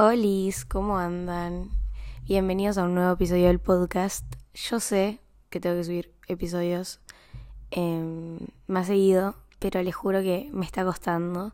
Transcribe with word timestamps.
Hola, 0.00 0.54
¿cómo 0.68 0.96
andan? 0.96 1.72
Bienvenidos 2.22 2.78
a 2.78 2.84
un 2.84 2.94
nuevo 2.94 3.14
episodio 3.14 3.48
del 3.48 3.58
podcast. 3.58 4.24
Yo 4.54 4.78
sé 4.78 5.18
que 5.50 5.58
tengo 5.58 5.74
que 5.74 5.82
subir 5.82 6.14
episodios 6.28 7.00
em, 7.72 8.38
más 8.68 8.86
seguido, 8.86 9.34
pero 9.58 9.82
les 9.82 9.96
juro 9.96 10.22
que 10.22 10.50
me 10.52 10.64
está 10.64 10.84
costando. 10.84 11.52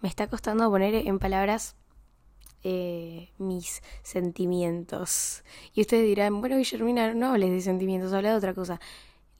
Me 0.00 0.08
está 0.08 0.26
costando 0.26 0.70
poner 0.70 0.94
en 1.06 1.18
palabras 1.18 1.76
eh, 2.62 3.28
mis 3.36 3.82
sentimientos. 4.02 5.44
Y 5.74 5.82
ustedes 5.82 6.06
dirán, 6.06 6.40
bueno, 6.40 6.56
Guillermina, 6.56 7.12
no 7.12 7.32
hables 7.32 7.50
de 7.50 7.60
sentimientos, 7.60 8.14
habla 8.14 8.30
de 8.30 8.36
otra 8.36 8.54
cosa. 8.54 8.80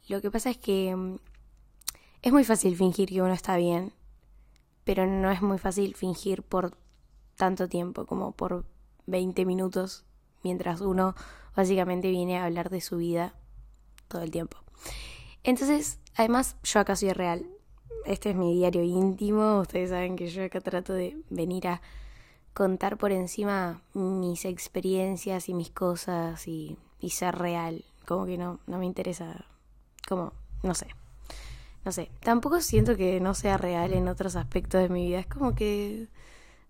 Lo 0.09 0.21
que 0.21 0.31
pasa 0.31 0.51
es 0.51 0.59
que 0.59 0.91
em, 0.91 1.17
es 2.21 2.31
muy 2.35 2.45
fácil 2.45 2.77
fingir 2.77 3.09
que 3.09 3.23
uno 3.23 3.33
está 3.33 3.57
bien, 3.57 3.95
pero 4.85 5.07
no 5.07 5.31
es 5.31 5.41
muy 5.41 5.57
fácil 5.57 5.95
fingir 5.95 6.43
por 6.43 6.82
tanto 7.37 7.69
tiempo 7.69 8.07
como 8.07 8.33
por 8.33 8.65
20 9.07 9.45
minutos 9.45 10.05
mientras 10.43 10.81
uno 10.81 11.15
básicamente 11.55 12.11
viene 12.11 12.39
a 12.39 12.45
hablar 12.45 12.71
de 12.71 12.81
su 12.81 12.97
vida 12.97 13.35
todo 14.09 14.23
el 14.23 14.31
tiempo. 14.31 14.59
Entonces, 15.45 15.99
además, 16.17 16.57
yo 16.63 16.81
acá 16.81 16.97
soy 16.97 17.13
real. 17.13 17.47
Este 18.05 18.31
es 18.31 18.37
mi 18.37 18.55
diario 18.55 18.83
íntimo. 18.83 19.61
Ustedes 19.61 19.91
saben 19.91 20.17
que 20.17 20.29
yo 20.29 20.45
acá 20.45 20.61
trato 20.61 20.93
de 20.93 21.17
venir 21.31 21.69
a 21.69 21.83
contar 22.55 22.99
por 22.99 23.13
encima 23.13 23.83
mis 23.95 24.45
experiencias 24.45 25.49
y 25.49 25.55
mis 25.55 25.71
cosas 25.71 26.47
y, 26.47 26.77
y 27.01 27.11
ser 27.11 27.37
real. 27.37 27.85
Como 28.07 28.27
que 28.27 28.37
no, 28.37 28.61
no 28.67 28.79
me 28.79 28.87
interesa, 28.87 29.47
como, 30.09 30.33
no 30.63 30.75
sé. 30.75 30.89
No 31.85 31.91
sé, 31.91 32.11
tampoco 32.21 32.61
siento 32.61 32.97
que 32.97 33.19
no 33.21 33.35
sea 33.35 33.57
real 33.57 33.93
en 33.93 34.07
otros 34.07 34.37
aspectos 34.37 34.81
de 34.81 34.89
mi 34.89 35.07
vida. 35.07 35.19
Es 35.19 35.27
como 35.27 35.55
que, 35.55 36.09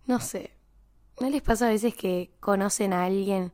no 0.07 0.19
sé, 0.19 0.51
¿no 1.19 1.29
les 1.29 1.41
pasa 1.41 1.67
a 1.67 1.69
veces 1.69 1.95
que 1.95 2.31
conocen 2.39 2.93
a 2.93 3.05
alguien 3.05 3.51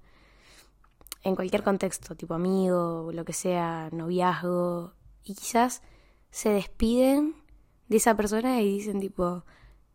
en 1.23 1.35
cualquier 1.35 1.63
contexto, 1.63 2.15
tipo 2.15 2.33
amigo, 2.33 3.11
lo 3.13 3.25
que 3.25 3.33
sea, 3.33 3.89
noviazgo, 3.91 4.93
y 5.23 5.35
quizás 5.35 5.81
se 6.31 6.49
despiden 6.49 7.35
de 7.87 7.97
esa 7.97 8.15
persona 8.15 8.61
y 8.61 8.69
dicen 8.69 8.99
tipo, 8.99 9.43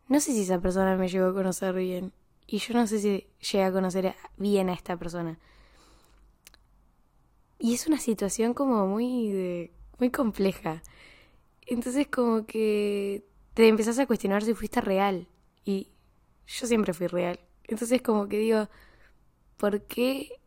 no 0.07 0.19
sé 0.19 0.33
si 0.33 0.41
esa 0.41 0.59
persona 0.61 0.95
me 0.97 1.07
llegó 1.07 1.27
a 1.27 1.33
conocer 1.33 1.73
bien, 1.73 2.13
y 2.47 2.59
yo 2.59 2.73
no 2.75 2.85
sé 2.87 2.99
si 2.99 3.27
llegué 3.51 3.63
a 3.63 3.71
conocer 3.71 4.15
bien 4.37 4.69
a 4.69 4.73
esta 4.73 4.97
persona. 4.97 5.39
Y 7.57 7.73
es 7.73 7.87
una 7.87 7.97
situación 7.99 8.53
como 8.53 8.85
muy 8.85 9.71
muy 9.99 10.11
compleja. 10.11 10.83
Entonces 11.65 12.07
como 12.07 12.45
que 12.45 13.25
te 13.53 13.67
empezás 13.67 13.99
a 13.99 14.05
cuestionar 14.05 14.43
si 14.43 14.53
fuiste 14.53 14.81
real. 14.81 15.27
Y 15.63 15.89
yo 16.45 16.67
siempre 16.67 16.93
fui 16.93 17.07
real. 17.07 17.39
Entonces 17.67 18.01
como 18.01 18.27
que 18.27 18.37
digo, 18.37 18.67
¿por 19.57 19.81
qué? 19.83 20.39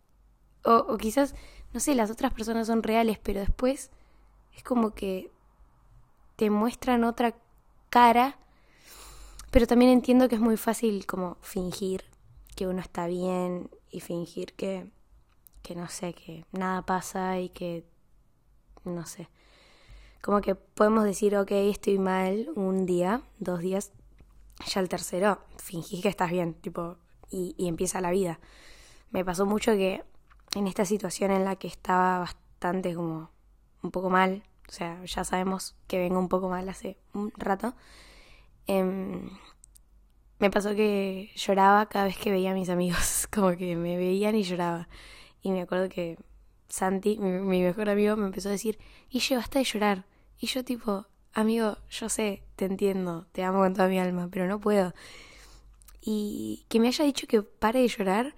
O, 0.64 0.96
quizás, 0.98 1.34
no 1.72 1.80
sé, 1.80 1.94
las 1.94 2.10
otras 2.10 2.32
personas 2.32 2.66
son 2.66 2.82
reales, 2.82 3.18
pero 3.18 3.40
después 3.40 3.90
es 4.56 4.62
como 4.62 4.94
que 4.94 5.30
te 6.36 6.50
muestran 6.50 7.04
otra 7.04 7.34
cara. 7.90 8.38
Pero 9.50 9.66
también 9.66 9.90
entiendo 9.90 10.28
que 10.28 10.34
es 10.34 10.40
muy 10.40 10.56
fácil 10.56 11.06
como 11.06 11.36
fingir 11.40 12.04
que 12.54 12.66
uno 12.66 12.80
está 12.80 13.06
bien 13.06 13.70
y 13.90 14.00
fingir 14.00 14.52
que, 14.54 14.90
que 15.62 15.74
no 15.74 15.88
sé, 15.88 16.12
que 16.12 16.44
nada 16.52 16.82
pasa 16.82 17.38
y 17.40 17.48
que, 17.48 17.84
no 18.84 19.06
sé, 19.06 19.28
como 20.20 20.40
que 20.40 20.54
podemos 20.54 21.04
decir, 21.04 21.36
ok, 21.36 21.50
estoy 21.52 21.98
mal 21.98 22.50
un 22.56 22.84
día, 22.84 23.22
dos 23.38 23.60
días, 23.60 23.92
ya 24.66 24.80
el 24.80 24.88
tercero, 24.88 25.38
fingís 25.56 26.02
que 26.02 26.08
estás 26.08 26.30
bien, 26.30 26.54
tipo, 26.54 26.96
y, 27.30 27.54
empieza 27.58 28.00
la 28.00 28.10
vida. 28.10 28.40
Me 29.10 29.24
pasó 29.24 29.46
mucho 29.46 29.72
que 29.72 30.04
en 30.54 30.66
esta 30.66 30.84
situación 30.84 31.30
en 31.30 31.44
la 31.44 31.56
que 31.56 31.68
estaba 31.68 32.20
bastante 32.20 32.94
como 32.94 33.30
un 33.82 33.90
poco 33.90 34.10
mal, 34.10 34.42
o 34.68 34.72
sea, 34.72 35.02
ya 35.04 35.24
sabemos 35.24 35.76
que 35.86 35.98
vengo 35.98 36.18
un 36.18 36.28
poco 36.28 36.48
mal 36.48 36.68
hace 36.68 36.98
un 37.14 37.32
rato, 37.36 37.74
eh, 38.66 39.20
me 40.38 40.50
pasó 40.50 40.74
que 40.74 41.30
lloraba 41.34 41.86
cada 41.86 42.04
vez 42.04 42.16
que 42.16 42.30
veía 42.30 42.52
a 42.52 42.54
mis 42.54 42.68
amigos, 42.68 43.26
como 43.32 43.56
que 43.56 43.76
me 43.76 43.96
veían 43.96 44.36
y 44.36 44.42
lloraba. 44.42 44.88
Y 45.42 45.50
me 45.50 45.62
acuerdo 45.62 45.88
que 45.88 46.16
Santi, 46.68 47.18
mi, 47.18 47.62
mejor 47.62 47.88
amigo, 47.88 48.16
me 48.16 48.26
empezó 48.26 48.48
a 48.48 48.52
decir, 48.52 48.78
yo 49.10 49.36
basta 49.36 49.58
de 49.58 49.64
llorar. 49.64 50.04
Y 50.38 50.46
yo 50.46 50.64
tipo, 50.64 51.06
amigo, 51.32 51.78
yo 51.90 52.08
sé, 52.08 52.44
te 52.56 52.66
entiendo, 52.66 53.26
te 53.32 53.42
amo 53.42 53.60
con 53.60 53.74
toda 53.74 53.88
mi 53.88 53.98
alma, 53.98 54.28
pero 54.30 54.46
no 54.46 54.60
puedo. 54.60 54.94
Y 56.00 56.64
que 56.68 56.80
me 56.80 56.88
haya 56.88 57.04
dicho 57.04 57.26
que 57.26 57.42
pare 57.42 57.80
de 57.80 57.88
llorar 57.88 58.34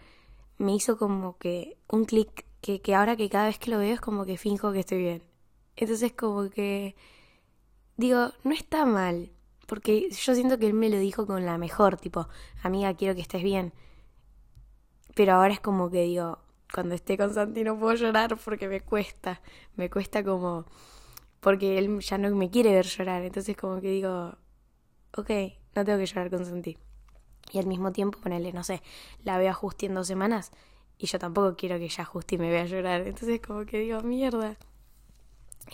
me 0.58 0.74
hizo 0.74 0.98
como 0.98 1.38
que 1.38 1.78
un 1.88 2.04
clic, 2.04 2.46
que, 2.60 2.80
que 2.80 2.94
ahora 2.94 3.16
que 3.16 3.30
cada 3.30 3.46
vez 3.46 3.58
que 3.58 3.70
lo 3.70 3.78
veo 3.78 3.94
es 3.94 4.00
como 4.00 4.24
que 4.24 4.36
finjo 4.36 4.72
que 4.72 4.80
estoy 4.80 4.98
bien. 4.98 5.22
Entonces 5.76 6.12
como 6.12 6.50
que 6.50 6.94
digo, 7.96 8.32
no 8.44 8.52
está 8.52 8.84
mal, 8.86 9.30
porque 9.66 10.10
yo 10.10 10.34
siento 10.34 10.58
que 10.58 10.66
él 10.66 10.74
me 10.74 10.90
lo 10.90 10.98
dijo 10.98 11.26
con 11.26 11.46
la 11.46 11.58
mejor, 11.58 11.96
tipo, 11.96 12.28
amiga, 12.62 12.94
quiero 12.94 13.14
que 13.14 13.20
estés 13.20 13.42
bien. 13.42 13.72
Pero 15.14 15.34
ahora 15.34 15.54
es 15.54 15.60
como 15.60 15.90
que 15.90 16.02
digo, 16.02 16.38
cuando 16.72 16.94
esté 16.94 17.16
con 17.16 17.32
Santi 17.32 17.62
no 17.64 17.78
puedo 17.78 17.94
llorar 17.94 18.36
porque 18.44 18.68
me 18.68 18.80
cuesta, 18.80 19.40
me 19.76 19.90
cuesta 19.90 20.24
como, 20.24 20.66
porque 21.40 21.78
él 21.78 22.00
ya 22.00 22.18
no 22.18 22.34
me 22.34 22.50
quiere 22.50 22.72
ver 22.72 22.86
llorar, 22.86 23.22
entonces 23.22 23.56
como 23.56 23.80
que 23.80 23.90
digo, 23.90 24.34
ok, 25.16 25.30
no 25.74 25.84
tengo 25.84 25.98
que 25.98 26.06
llorar 26.06 26.30
con 26.30 26.44
Santi. 26.44 26.76
Y 27.52 27.58
al 27.58 27.66
mismo 27.66 27.92
tiempo 27.92 28.18
ponerle, 28.20 28.52
no 28.52 28.64
sé, 28.64 28.82
la 29.24 29.38
veo 29.38 29.50
a 29.50 29.54
Justi 29.54 29.86
en 29.86 29.94
dos 29.94 30.06
semanas 30.06 30.52
y 31.00 31.06
yo 31.06 31.18
tampoco 31.18 31.56
quiero 31.56 31.78
que 31.78 31.88
ya 31.88 32.04
Justi 32.04 32.36
me 32.36 32.50
vea 32.50 32.66
llorar, 32.66 33.06
entonces 33.06 33.40
como 33.40 33.64
que 33.64 33.78
digo, 33.78 34.02
mierda. 34.02 34.58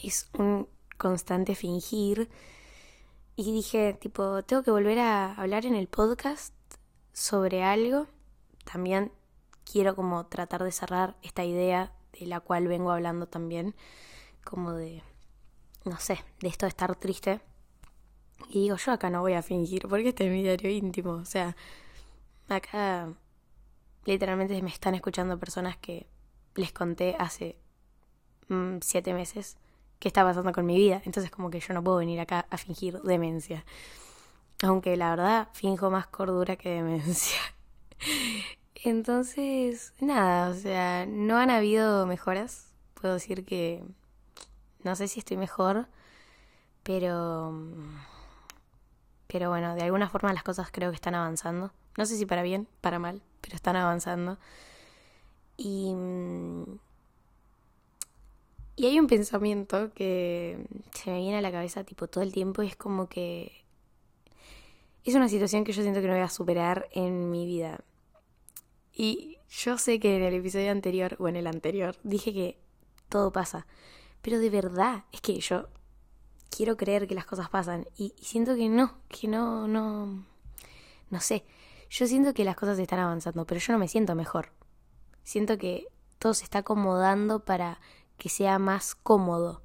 Es 0.00 0.28
un 0.38 0.69
constante 0.97 1.56
fingir. 1.56 2.31
Y 3.34 3.53
dije, 3.53 3.94
tipo, 3.94 4.44
tengo 4.44 4.62
que 4.62 4.70
volver 4.70 5.00
a 5.00 5.34
hablar 5.34 5.66
en 5.66 5.75
el 5.75 5.88
podcast 5.88 6.54
sobre 7.12 7.64
algo. 7.64 8.06
También 8.64 9.10
quiero 9.70 9.97
como 9.97 10.26
tratar 10.26 10.62
de 10.62 10.70
cerrar 10.70 11.16
esta 11.22 11.44
idea 11.44 11.93
de 12.19 12.26
la 12.26 12.38
cual 12.38 12.69
vengo 12.69 12.93
hablando 12.93 13.26
también, 13.26 13.75
como 14.44 14.75
de, 14.75 15.03
no 15.84 15.98
sé, 15.98 16.25
de 16.38 16.48
esto 16.48 16.66
de 16.66 16.70
estar 16.70 16.94
triste. 16.94 17.41
Y 18.48 18.62
digo, 18.62 18.76
yo 18.76 18.92
acá 18.92 19.10
no 19.10 19.20
voy 19.20 19.34
a 19.34 19.42
fingir, 19.42 19.86
porque 19.88 20.10
este 20.10 20.26
es 20.26 20.32
mi 20.32 20.42
diario 20.42 20.70
íntimo. 20.70 21.12
O 21.12 21.24
sea, 21.24 21.56
acá 22.48 23.08
literalmente 24.04 24.60
me 24.62 24.70
están 24.70 24.94
escuchando 24.94 25.38
personas 25.38 25.76
que 25.76 26.06
les 26.54 26.72
conté 26.72 27.16
hace 27.19 27.56
mm, 28.48 28.78
siete 28.80 29.12
meses 29.12 29.58
qué 29.98 30.08
está 30.08 30.25
pasando 30.25 30.52
con 30.52 30.66
mi 30.66 30.76
vida. 30.76 31.02
Entonces 31.04 31.30
como 31.30 31.50
que 31.50 31.60
yo 31.60 31.75
no 31.75 31.82
puedo 31.82 31.98
venir 31.98 32.20
acá 32.20 32.46
a 32.50 32.58
fingir 32.58 33.00
demencia. 33.02 33.64
Aunque 34.62 34.96
la 34.96 35.10
verdad 35.10 35.48
finjo 35.52 35.91
más 35.91 36.06
cordura 36.06 36.56
que 36.56 36.70
demencia. 36.70 37.41
Entonces, 38.75 39.94
nada, 40.00 40.50
o 40.50 40.54
sea, 40.54 41.06
no 41.06 41.38
han 41.38 41.50
habido 41.50 42.06
mejoras. 42.06 42.72
Puedo 42.94 43.14
decir 43.14 43.44
que 43.44 43.82
no 44.84 44.94
sé 44.96 45.08
si 45.08 45.19
estoy 45.19 45.36
mejor, 45.36 45.88
pero 46.82 47.52
pero 49.26 49.50
bueno, 49.50 49.75
de 49.75 49.82
alguna 49.82 50.09
forma 50.09 50.32
las 50.32 50.42
cosas 50.42 50.70
creo 50.70 50.91
que 50.91 50.97
están 50.97 51.14
avanzando. 51.14 51.72
No 51.97 52.06
sé 52.06 52.16
si 52.16 52.26
para 52.26 52.42
bien, 52.42 52.69
para 52.81 52.98
mal, 52.98 53.22
pero 53.41 53.56
están 53.56 53.76
avanzando. 53.76 54.38
Y 55.56 55.94
y 58.78 58.84
hay 58.84 59.00
un 59.00 59.06
pensamiento 59.06 59.91
que 59.94 60.59
se 60.92 61.10
me 61.10 61.20
viene 61.20 61.38
a 61.38 61.41
la 61.41 61.50
cabeza 61.50 61.82
tipo 61.82 62.09
todo 62.09 62.22
el 62.22 62.32
tiempo 62.32 62.60
es 62.60 62.76
como 62.76 63.09
que 63.09 63.64
es 65.03 65.14
una 65.14 65.31
situación 65.31 65.64
que 65.64 65.72
yo 65.72 65.82
siento 65.82 66.03
que 66.03 66.08
no 66.08 66.12
voy 66.12 66.22
a 66.22 66.28
superar 66.28 66.88
en 66.93 67.31
mi 67.31 67.47
vida. 67.47 67.81
Y 68.93 69.38
yo 69.49 69.78
sé 69.78 69.99
que 69.99 70.17
en 70.17 70.23
el 70.25 70.34
episodio 70.34 70.73
anterior 70.73 71.17
o 71.19 71.28
en 71.28 71.37
el 71.37 71.46
anterior 71.46 71.96
dije 72.02 72.34
que 72.34 72.58
todo 73.08 73.32
pasa, 73.32 73.67
pero 74.20 74.38
de 74.38 74.50
verdad 74.50 75.05
es 75.12 75.20
que 75.23 75.38
yo 75.38 75.69
quiero 76.50 76.76
creer 76.76 77.06
que 77.06 77.14
las 77.14 77.26
cosas 77.26 77.48
pasan 77.48 77.87
y, 77.96 78.14
siento 78.20 78.54
que 78.56 78.69
no, 78.69 78.94
que 79.08 79.28
no, 79.28 79.69
no, 79.69 80.25
no 81.10 81.20
sé. 81.20 81.44
Yo 81.88 82.06
siento 82.06 82.34
que 82.34 82.44
las 82.44 82.56
cosas 82.56 82.78
están 82.78 82.98
avanzando, 82.98 83.46
pero 83.46 83.60
yo 83.60 83.72
no 83.72 83.78
me 83.78 83.88
siento 83.88 84.14
mejor. 84.14 84.50
Siento 85.22 85.58
que 85.58 85.88
todo 86.19 86.34
se 86.34 86.44
está 86.44 86.58
acomodando 86.58 87.44
para 87.44 87.81
que 88.19 88.28
sea 88.28 88.58
más 88.58 88.94
cómodo, 88.94 89.62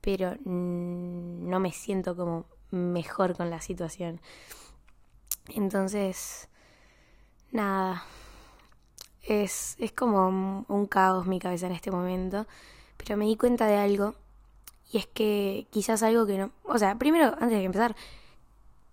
pero 0.00 0.36
no 0.44 1.60
me 1.60 1.72
siento 1.72 2.16
como 2.16 2.46
mejor 2.70 3.36
con 3.36 3.50
la 3.50 3.60
situación. 3.60 4.20
Entonces, 5.48 6.48
nada, 7.52 8.04
es, 9.22 9.76
es 9.78 9.92
como 9.92 10.64
un 10.68 10.86
caos 10.86 11.26
mi 11.26 11.38
cabeza 11.38 11.66
en 11.66 11.72
este 11.72 11.90
momento, 11.90 12.46
pero 12.96 13.16
me 13.16 13.26
di 13.26 13.36
cuenta 13.36 13.66
de 13.66 13.76
algo 13.76 14.14
y 14.92 14.98
es 14.98 15.06
que 15.06 15.66
quizás 15.70 16.02
algo 16.02 16.26
que 16.26 16.38
no, 16.38 16.52
o 16.64 16.78
sea, 16.78 16.96
primero, 16.96 17.26
antes 17.40 17.50
de 17.50 17.64
empezar, 17.64 17.96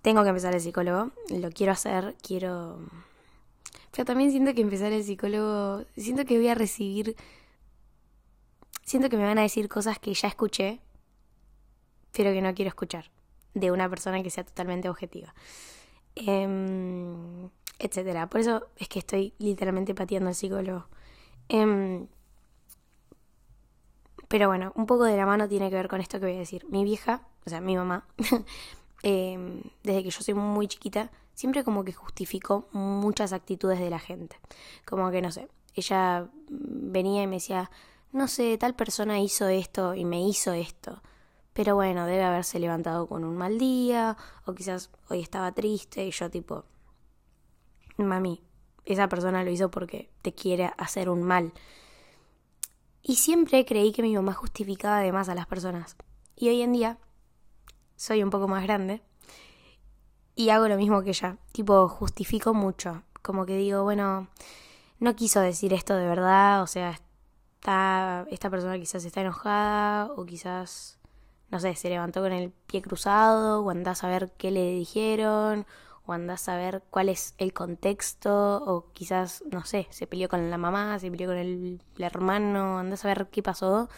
tengo 0.02 0.24
que 0.24 0.30
empezar 0.30 0.54
el 0.54 0.62
psicólogo, 0.62 1.12
lo 1.30 1.50
quiero 1.52 1.72
hacer, 1.72 2.16
quiero 2.22 2.80
Pero 3.92 4.06
también 4.06 4.32
siento 4.32 4.54
que 4.54 4.62
empezar 4.62 4.92
el 4.92 5.04
psicólogo, 5.04 5.86
siento 5.96 6.26
que 6.26 6.38
voy 6.38 6.48
a 6.50 6.56
recibir, 6.56 7.16
siento 8.84 9.10
que 9.10 9.18
me 9.18 9.24
van 9.24 9.38
a 9.38 9.44
decir 9.44 9.70
cosas 9.70 10.00
que 10.00 10.14
ya 10.14 10.28
escuché, 10.28 10.82
pero 12.12 12.32
que 12.32 12.42
no 12.42 12.54
quiero 12.54 12.70
escuchar, 12.70 13.12
de 13.54 13.72
una 13.72 13.90
persona 13.90 14.22
que 14.24 14.30
sea 14.30 14.44
totalmente 14.44 14.90
objetiva. 14.90 15.34
Em, 16.16 17.50
etcétera. 17.80 18.30
Por 18.30 18.42
eso 18.42 18.68
es 18.78 18.88
que 18.88 19.00
estoy 19.00 19.34
literalmente 19.40 19.96
pateando 19.96 20.30
al 20.30 20.36
psicólogo. 20.36 20.88
Em, 21.50 22.08
pero 24.34 24.48
bueno, 24.48 24.72
un 24.74 24.88
poco 24.88 25.04
de 25.04 25.16
la 25.16 25.28
mano 25.28 25.48
tiene 25.48 25.70
que 25.70 25.76
ver 25.76 25.88
con 25.88 26.02
esto 26.02 26.20
que 26.20 26.26
voy 26.26 26.36
a 26.38 26.40
decir. 26.40 26.66
Mi 26.68 26.84
vieja, 26.84 27.22
o 27.46 27.52
sea, 27.52 27.62
mi 27.62 27.76
mamá, 27.76 28.08
em, 29.04 29.62
desde 29.84 30.02
que 30.02 30.10
yo 30.10 30.22
soy 30.24 30.34
muy 30.34 30.68
chiquita, 30.68 31.12
siempre 31.36 31.64
como 31.64 31.84
que 31.84 31.94
justificó 31.94 32.68
muchas 32.72 33.32
actitudes 33.32 33.78
de 33.78 33.92
la 33.92 34.00
gente. 34.00 34.36
Como 34.86 35.12
que, 35.12 35.22
no 35.22 35.32
sé, 35.32 35.50
ella 35.76 36.32
venía 36.50 37.22
y 37.22 37.28
me 37.28 37.36
decía, 37.36 37.70
no 38.12 38.28
sé, 38.28 38.58
tal 38.58 38.74
persona 38.74 39.20
hizo 39.20 39.48
esto 39.50 39.94
y 39.94 40.04
me 40.04 40.28
hizo 40.28 40.52
esto. 40.54 41.04
Pero 41.54 41.76
bueno, 41.76 42.08
debe 42.08 42.24
haberse 42.24 42.58
levantado 42.58 43.06
con 43.06 43.26
un 43.26 43.38
mal 43.38 43.60
día, 43.60 44.18
o 44.48 44.56
quizás 44.56 44.90
hoy 45.10 45.22
estaba 45.22 45.52
triste 45.52 46.08
y 46.08 46.10
yo 46.10 46.32
tipo, 46.32 46.66
mami, 47.98 48.42
esa 48.86 49.08
persona 49.08 49.44
lo 49.44 49.52
hizo 49.52 49.70
porque 49.70 50.10
te 50.24 50.34
quiere 50.34 50.72
hacer 50.80 51.08
un 51.08 51.22
mal. 51.22 51.54
Y 53.04 53.16
siempre 53.16 53.66
creí 53.66 53.92
que 53.92 54.02
mi 54.02 54.16
mamá 54.16 54.34
justificaba 54.34 55.00
además 55.00 55.28
a 55.28 55.36
las 55.36 55.46
personas. 55.46 55.98
Y 56.38 56.48
hoy 56.48 56.62
en 56.62 56.72
día 56.72 56.98
soy 57.98 58.24
un 58.24 58.30
poco 58.30 58.48
más 58.48 58.64
grande 58.64 59.02
y 60.36 60.50
hago 60.50 60.70
lo 60.70 60.78
mismo 60.78 61.04
que 61.04 61.10
ella. 61.10 61.38
Tipo, 61.52 61.90
justifico 61.90 62.54
mucho. 62.54 63.04
Como 63.22 63.46
que 63.46 63.58
digo, 63.58 63.84
bueno, 63.84 64.30
no 65.00 65.16
quiso 65.18 65.42
decir 65.42 65.74
esto 65.74 65.96
de 65.96 66.08
verdad, 66.08 66.64
o 66.64 66.68
sea, 66.68 66.98
está, 67.60 68.26
esta 68.32 68.50
persona 68.50 68.80
quizás 68.80 69.04
está 69.04 69.22
enojada 69.22 70.12
o 70.14 70.26
quizás, 70.26 70.98
no 71.50 71.60
sé, 71.60 71.76
se 71.76 71.90
levantó 71.90 72.22
con 72.22 72.32
el 72.32 72.52
pie 72.52 72.82
cruzado 72.82 73.62
o 73.64 73.70
a 73.70 74.08
ver 74.08 74.32
qué 74.38 74.50
le 74.52 74.72
dijeron 74.72 75.66
o 76.06 76.14
andás 76.14 76.50
a 76.50 76.58
ver 76.58 76.84
cuál 76.90 77.10
es 77.10 77.34
el 77.38 77.54
contexto, 77.54 78.58
o 78.66 78.92
quizás, 78.94 79.44
no 79.52 79.64
sé, 79.66 79.88
se 79.90 80.08
peleó 80.08 80.28
con 80.28 80.50
la 80.50 80.58
mamá, 80.58 81.00
se 81.00 81.10
peleó 81.10 81.30
con 81.30 81.38
el, 81.38 81.82
hermano, 81.98 82.80
andás 82.80 83.06
a 83.06 83.08
ver 83.10 83.28
qué 83.32 83.42
pasó. 83.42 83.90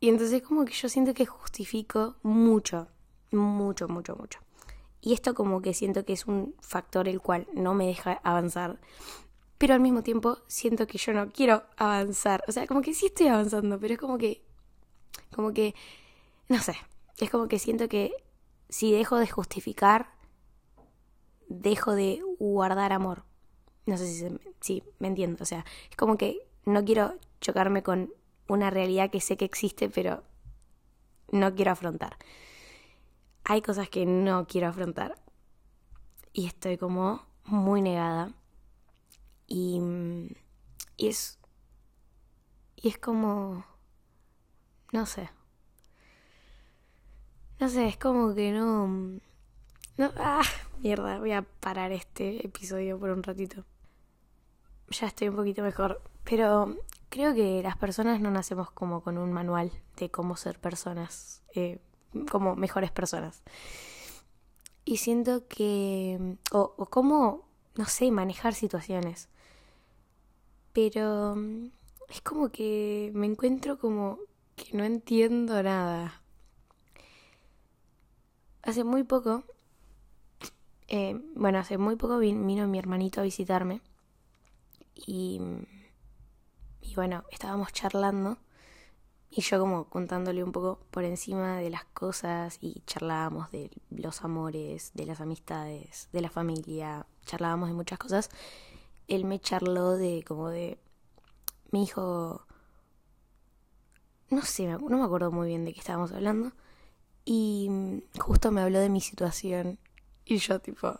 Y 0.00 0.08
entonces 0.08 0.42
como 0.42 0.64
que 0.64 0.72
yo 0.72 0.88
siento 0.88 1.14
que 1.14 1.24
justifico 1.26 2.16
mucho, 2.22 2.88
mucho, 3.30 3.88
mucho, 3.88 4.16
mucho. 4.16 4.40
Y 5.00 5.12
esto 5.12 5.34
como 5.34 5.60
que 5.62 5.74
siento 5.74 6.04
que 6.04 6.14
es 6.14 6.26
un 6.26 6.54
factor 6.60 7.08
el 7.08 7.20
cual 7.20 7.46
no 7.54 7.74
me 7.74 7.86
deja 7.86 8.20
avanzar. 8.24 8.80
Pero 9.58 9.74
al 9.74 9.80
mismo 9.80 10.02
tiempo 10.02 10.38
siento 10.46 10.86
que 10.86 10.98
yo 10.98 11.12
no 11.12 11.30
quiero 11.30 11.62
avanzar. 11.76 12.42
O 12.48 12.52
sea, 12.52 12.66
como 12.66 12.82
que 12.82 12.94
sí 12.94 13.06
estoy 13.06 13.28
avanzando, 13.28 13.78
pero 13.78 13.94
es 13.94 14.00
como 14.00 14.18
que... 14.18 14.42
Como 15.34 15.52
que... 15.52 15.74
No 16.48 16.58
sé. 16.60 16.74
Es 17.18 17.30
como 17.30 17.48
que 17.48 17.58
siento 17.58 17.88
que 17.88 18.12
si 18.68 18.92
dejo 18.92 19.18
de 19.18 19.26
justificar, 19.26 20.13
dejo 21.64 21.94
de 21.94 22.22
guardar 22.38 22.92
amor. 22.92 23.24
No 23.86 23.96
sé 23.98 24.06
si, 24.06 24.38
si 24.60 24.82
me 25.00 25.08
entiendo. 25.08 25.42
O 25.42 25.46
sea, 25.46 25.64
es 25.90 25.96
como 25.96 26.16
que 26.16 26.46
no 26.64 26.84
quiero 26.84 27.16
chocarme 27.40 27.82
con 27.82 28.12
una 28.46 28.70
realidad 28.70 29.10
que 29.10 29.20
sé 29.20 29.36
que 29.36 29.44
existe, 29.44 29.90
pero 29.90 30.22
no 31.32 31.56
quiero 31.56 31.72
afrontar 31.72 32.16
hay 33.44 33.60
cosas 33.62 33.88
que 33.88 34.06
no 34.06 34.46
quiero 34.46 34.68
afrontar. 34.68 35.16
Y 36.32 36.46
estoy 36.46 36.78
como 36.78 37.24
muy 37.44 37.82
negada. 37.82 38.32
Y, 39.46 39.80
y 40.96 41.08
es. 41.08 41.38
Y 42.76 42.88
es 42.88 42.98
como. 42.98 43.64
No 44.92 45.06
sé. 45.06 45.30
No 47.60 47.68
sé, 47.68 47.86
es 47.86 47.96
como 47.98 48.34
que 48.34 48.50
no. 48.50 48.88
No. 49.96 50.12
¡Ah! 50.16 50.42
Mierda, 50.80 51.18
voy 51.18 51.32
a 51.32 51.42
parar 51.42 51.92
este 51.92 52.46
episodio 52.46 52.98
por 52.98 53.10
un 53.10 53.22
ratito. 53.22 53.64
Ya 54.90 55.06
estoy 55.06 55.28
un 55.28 55.36
poquito 55.36 55.62
mejor. 55.62 56.02
Pero 56.24 56.76
creo 57.08 57.34
que 57.34 57.62
las 57.62 57.76
personas 57.76 58.20
no 58.20 58.30
nacemos 58.30 58.70
como 58.70 59.02
con 59.02 59.18
un 59.18 59.32
manual 59.32 59.72
de 59.96 60.10
cómo 60.10 60.36
ser 60.36 60.58
personas. 60.58 61.42
Eh, 61.54 61.78
como 62.30 62.56
mejores 62.56 62.90
personas. 62.90 63.42
Y 64.84 64.98
siento 64.98 65.46
que, 65.48 66.36
o, 66.52 66.74
cómo, 66.90 67.48
no 67.74 67.86
sé, 67.86 68.10
manejar 68.10 68.54
situaciones. 68.54 69.28
Pero 70.72 71.34
mm, 71.36 71.66
es 72.08 72.20
como 72.20 72.50
que 72.50 73.10
me 73.14 73.26
encuentro 73.26 73.78
como 73.78 74.18
que 74.56 74.76
no 74.76 74.84
entiendo 74.84 75.62
nada. 75.62 76.20
Hace 78.62 78.84
muy 78.84 79.02
poco, 79.04 79.44
eh, 80.96 81.20
bueno, 81.34 81.58
hace 81.58 81.76
muy 81.76 81.96
poco 81.96 82.18
vino 82.18 82.68
mi 82.68 82.78
hermanito 82.78 83.20
a 83.20 83.24
visitarme 83.24 83.80
y, 84.94 85.40
y 86.82 86.94
bueno, 86.94 87.24
estábamos 87.32 87.72
charlando 87.72 88.38
y 89.28 89.40
yo 89.40 89.58
como 89.58 89.86
contándole 89.88 90.44
un 90.44 90.52
poco 90.52 90.78
por 90.92 91.02
encima 91.02 91.56
de 91.58 91.68
las 91.68 91.84
cosas 91.86 92.58
y 92.60 92.84
charlábamos 92.86 93.50
de 93.50 93.72
los 93.90 94.22
amores, 94.22 94.92
de 94.94 95.06
las 95.06 95.20
amistades, 95.20 96.08
de 96.12 96.20
la 96.20 96.30
familia, 96.30 97.06
charlábamos 97.26 97.70
de 97.70 97.74
muchas 97.74 97.98
cosas. 97.98 98.30
Él 99.08 99.24
me 99.24 99.40
charló 99.40 99.96
de 99.96 100.22
como 100.24 100.48
de 100.50 100.78
mi 101.72 101.82
hijo 101.82 102.46
no 104.30 104.42
sé, 104.42 104.68
no 104.68 104.78
me 104.78 105.02
acuerdo 105.02 105.32
muy 105.32 105.48
bien 105.48 105.64
de 105.64 105.72
qué 105.72 105.80
estábamos 105.80 106.12
hablando 106.12 106.52
y 107.24 108.00
justo 108.20 108.52
me 108.52 108.60
habló 108.60 108.78
de 108.78 108.90
mi 108.90 109.00
situación 109.00 109.80
y 110.26 110.38
yo 110.38 110.60
tipo 110.60 110.98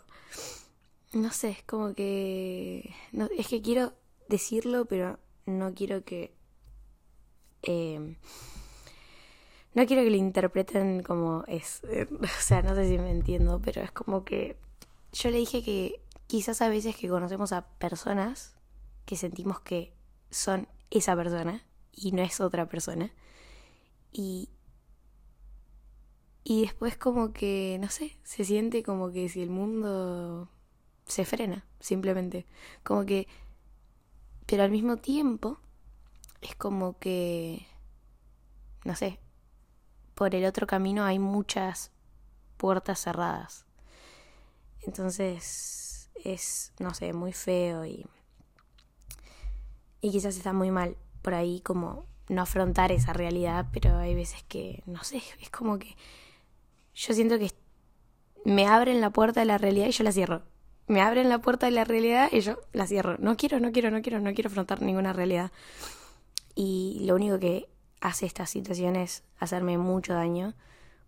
no 1.12 1.30
sé, 1.30 1.50
es 1.50 1.62
como 1.62 1.94
que 1.94 2.92
es 3.38 3.48
que 3.48 3.62
quiero 3.62 3.92
decirlo, 4.28 4.84
pero 4.86 5.18
no 5.46 5.72
quiero 5.74 6.04
que 6.04 6.34
eh, 7.62 8.16
no 9.74 9.86
quiero 9.86 10.02
que 10.02 10.10
lo 10.10 10.16
interpreten 10.16 11.02
como 11.02 11.44
es. 11.46 11.82
o 12.22 12.40
sea, 12.40 12.62
no 12.62 12.74
sé 12.74 12.88
si 12.88 12.98
me 12.98 13.10
entiendo, 13.10 13.60
pero 13.64 13.82
es 13.82 13.92
como 13.92 14.24
que 14.24 14.56
yo 15.12 15.30
le 15.30 15.38
dije 15.38 15.62
que 15.62 16.00
quizás 16.26 16.62
a 16.62 16.68
veces 16.68 16.96
que 16.96 17.08
conocemos 17.08 17.52
a 17.52 17.66
personas 17.78 18.54
que 19.04 19.16
sentimos 19.16 19.60
que 19.60 19.92
son 20.30 20.68
esa 20.90 21.14
persona 21.16 21.64
y 21.92 22.12
no 22.12 22.22
es 22.22 22.40
otra 22.40 22.68
persona. 22.68 23.12
Y, 24.12 24.48
y 26.44 26.60
después 26.60 26.98
como 26.98 27.32
que, 27.32 27.78
no 27.80 27.88
sé, 27.88 28.18
se 28.22 28.44
siente 28.44 28.82
como 28.82 29.10
que 29.10 29.30
si 29.30 29.42
el 29.42 29.48
mundo 29.48 30.50
se 31.06 31.24
frena, 31.24 31.64
simplemente. 31.80 32.46
Como 32.82 33.06
que... 33.06 33.26
Pero 34.44 34.62
al 34.62 34.70
mismo 34.70 34.98
tiempo 34.98 35.58
es 36.42 36.54
como 36.54 36.98
que, 36.98 37.66
no 38.84 38.94
sé, 38.94 39.18
por 40.14 40.34
el 40.34 40.44
otro 40.44 40.66
camino 40.66 41.04
hay 41.04 41.18
muchas 41.18 41.92
puertas 42.58 43.00
cerradas. 43.00 43.64
Entonces 44.82 46.10
es, 46.24 46.74
no 46.78 46.92
sé, 46.92 47.14
muy 47.14 47.32
feo 47.32 47.86
y, 47.86 48.06
y 50.02 50.10
quizás 50.10 50.36
está 50.36 50.52
muy 50.52 50.70
mal 50.70 50.98
por 51.22 51.32
ahí 51.32 51.60
como 51.62 52.04
no 52.28 52.42
afrontar 52.42 52.92
esa 52.92 53.14
realidad, 53.14 53.68
pero 53.72 53.96
hay 53.96 54.14
veces 54.14 54.42
que, 54.42 54.82
no 54.84 55.02
sé, 55.04 55.22
es 55.40 55.48
como 55.48 55.78
que 55.78 55.96
yo 56.94 57.14
siento 57.14 57.38
que 57.38 57.50
me 58.44 58.66
abren 58.66 59.00
la 59.00 59.10
puerta 59.10 59.40
de 59.40 59.46
la 59.46 59.58
realidad 59.58 59.86
y 59.86 59.92
yo 59.92 60.04
la 60.04 60.12
cierro. 60.12 60.42
Me 60.86 61.00
abren 61.00 61.28
la 61.28 61.40
puerta 61.40 61.66
de 61.66 61.72
la 61.72 61.84
realidad 61.84 62.28
y 62.30 62.40
yo 62.40 62.58
la 62.72 62.86
cierro. 62.86 63.16
No 63.18 63.36
quiero, 63.36 63.58
no 63.58 63.72
quiero, 63.72 63.90
no 63.90 64.02
quiero, 64.02 64.20
no 64.20 64.34
quiero 64.34 64.48
afrontar 64.48 64.82
ninguna 64.82 65.12
realidad 65.12 65.50
y 66.54 67.02
lo 67.04 67.14
único 67.14 67.38
que 67.38 67.68
hace 68.00 68.26
esta 68.26 68.46
situación 68.46 68.96
es 68.96 69.24
hacerme 69.38 69.78
mucho 69.78 70.14
daño 70.14 70.54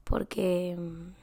porque 0.04 0.76
mm, 0.78 1.14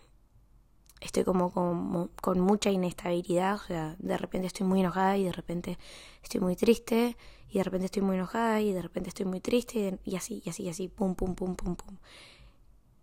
estoy 1.01 1.24
como 1.24 1.51
con, 1.51 2.39
mucha 2.39 2.70
inestabilidad, 2.70 3.55
o 3.55 3.67
sea, 3.67 3.96
de 4.00 4.17
repente 4.17 4.48
estoy 4.48 4.65
muy 4.65 4.79
enojada 4.79 5.17
y 5.17 5.24
de 5.24 5.32
repente 5.32 5.77
estoy 6.22 6.41
muy 6.41 6.55
triste 6.55 7.17
y 7.50 7.58
de 7.58 7.63
repente 7.63 7.86
estoy 7.86 8.01
muy 8.01 8.15
enojada 8.15 8.62
y 8.62 8.72
de 8.72 8.82
repente 8.82 9.10
estoy 9.10 9.25
muy 9.25 9.39
triste 9.39 10.00
y 10.05 10.15
así, 10.15 10.41
y 10.46 10.50
así, 10.50 10.63
y 10.63 10.70
así, 10.70 10.88
pum, 10.88 11.15
pum, 11.15 11.36
pum, 11.36 11.55
pum, 11.55 11.75
pum. 11.75 11.98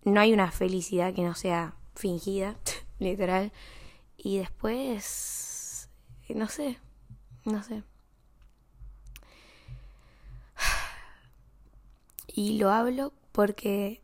No 0.04 0.20
hay 0.20 0.32
una 0.32 0.50
felicidad 0.50 1.14
que 1.14 1.22
no 1.22 1.34
sea 1.34 1.74
fingida, 1.94 2.56
literal. 2.98 3.52
Y 4.16 4.38
después, 4.38 5.88
no 6.28 6.48
sé, 6.48 6.78
no 7.44 7.62
sé. 7.62 7.82
Y 12.32 12.58
lo 12.58 12.70
hablo 12.70 13.12
porque 13.32 14.02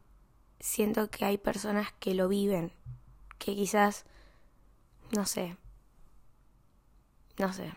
siento 0.58 1.10
que 1.10 1.24
hay 1.24 1.38
personas 1.38 1.92
que 2.00 2.14
lo 2.14 2.28
viven, 2.28 2.72
que 3.38 3.54
quizás, 3.54 4.04
no 5.14 5.24
sé, 5.26 5.56
no 7.38 7.52
sé. 7.52 7.72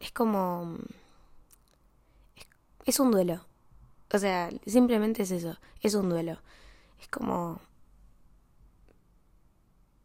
Es 0.00 0.12
como... 0.12 0.78
Es, 2.84 2.98
un 3.00 3.10
duelo. 3.10 3.44
O 4.12 4.18
sea, 4.18 4.50
simplemente 4.66 5.22
es 5.22 5.30
eso. 5.30 5.58
Es 5.80 5.94
un 5.94 6.08
duelo. 6.08 6.38
Es 7.02 7.08
como... 7.08 7.60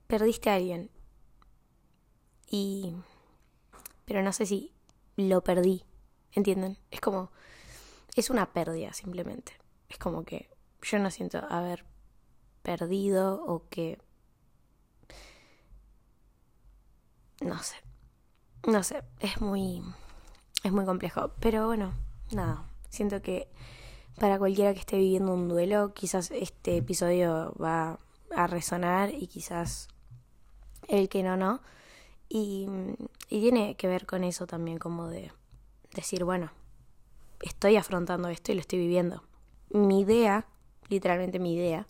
Perdiste 0.07 0.49
a 0.49 0.55
alguien. 0.55 0.89
Y... 2.49 2.95
Pero 4.05 4.23
no 4.23 4.33
sé 4.33 4.47
si 4.47 4.73
lo 5.15 5.43
perdí. 5.43 5.83
¿Entienden? 6.31 6.77
Es 6.89 6.99
como... 6.99 7.31
Es 8.15 8.31
una 8.31 8.51
pérdida 8.51 8.93
simplemente. 8.93 9.53
Es 9.89 9.99
como 9.99 10.23
que 10.23 10.49
yo 10.81 10.97
no 10.97 11.11
siento 11.11 11.37
haber 11.49 11.85
perdido 12.63 13.45
o 13.45 13.69
que... 13.69 14.01
No 17.41 17.61
sé. 17.61 17.75
No 18.65 18.81
sé. 18.81 19.03
Es 19.19 19.39
muy... 19.39 19.83
Es 20.63 20.71
muy 20.71 20.85
complejo. 20.85 21.31
Pero 21.39 21.67
bueno, 21.67 21.93
nada. 22.31 22.65
Siento 22.89 23.21
que 23.21 23.51
para 24.19 24.39
cualquiera 24.39 24.73
que 24.73 24.79
esté 24.79 24.97
viviendo 24.97 25.33
un 25.33 25.47
duelo, 25.47 25.93
quizás 25.93 26.31
este 26.31 26.77
episodio 26.77 27.53
va 27.61 27.99
a 28.35 28.47
resonar 28.47 29.13
y 29.13 29.27
quizás 29.27 29.87
el 30.87 31.09
que 31.09 31.23
no, 31.23 31.37
no. 31.37 31.61
Y, 32.29 32.67
tiene 33.29 33.75
que 33.75 33.87
ver 33.87 34.05
con 34.05 34.23
eso 34.23 34.47
también, 34.47 34.77
como 34.79 35.07
de 35.07 35.31
decir, 35.93 36.23
bueno, 36.23 36.51
estoy 37.41 37.75
afrontando 37.75 38.29
esto 38.29 38.51
y 38.51 38.55
lo 38.55 38.61
estoy 38.61 38.79
viviendo. 38.79 39.23
Mi 39.69 40.01
idea, 40.01 40.47
literalmente 40.89 41.39
mi 41.39 41.55
idea, 41.55 41.87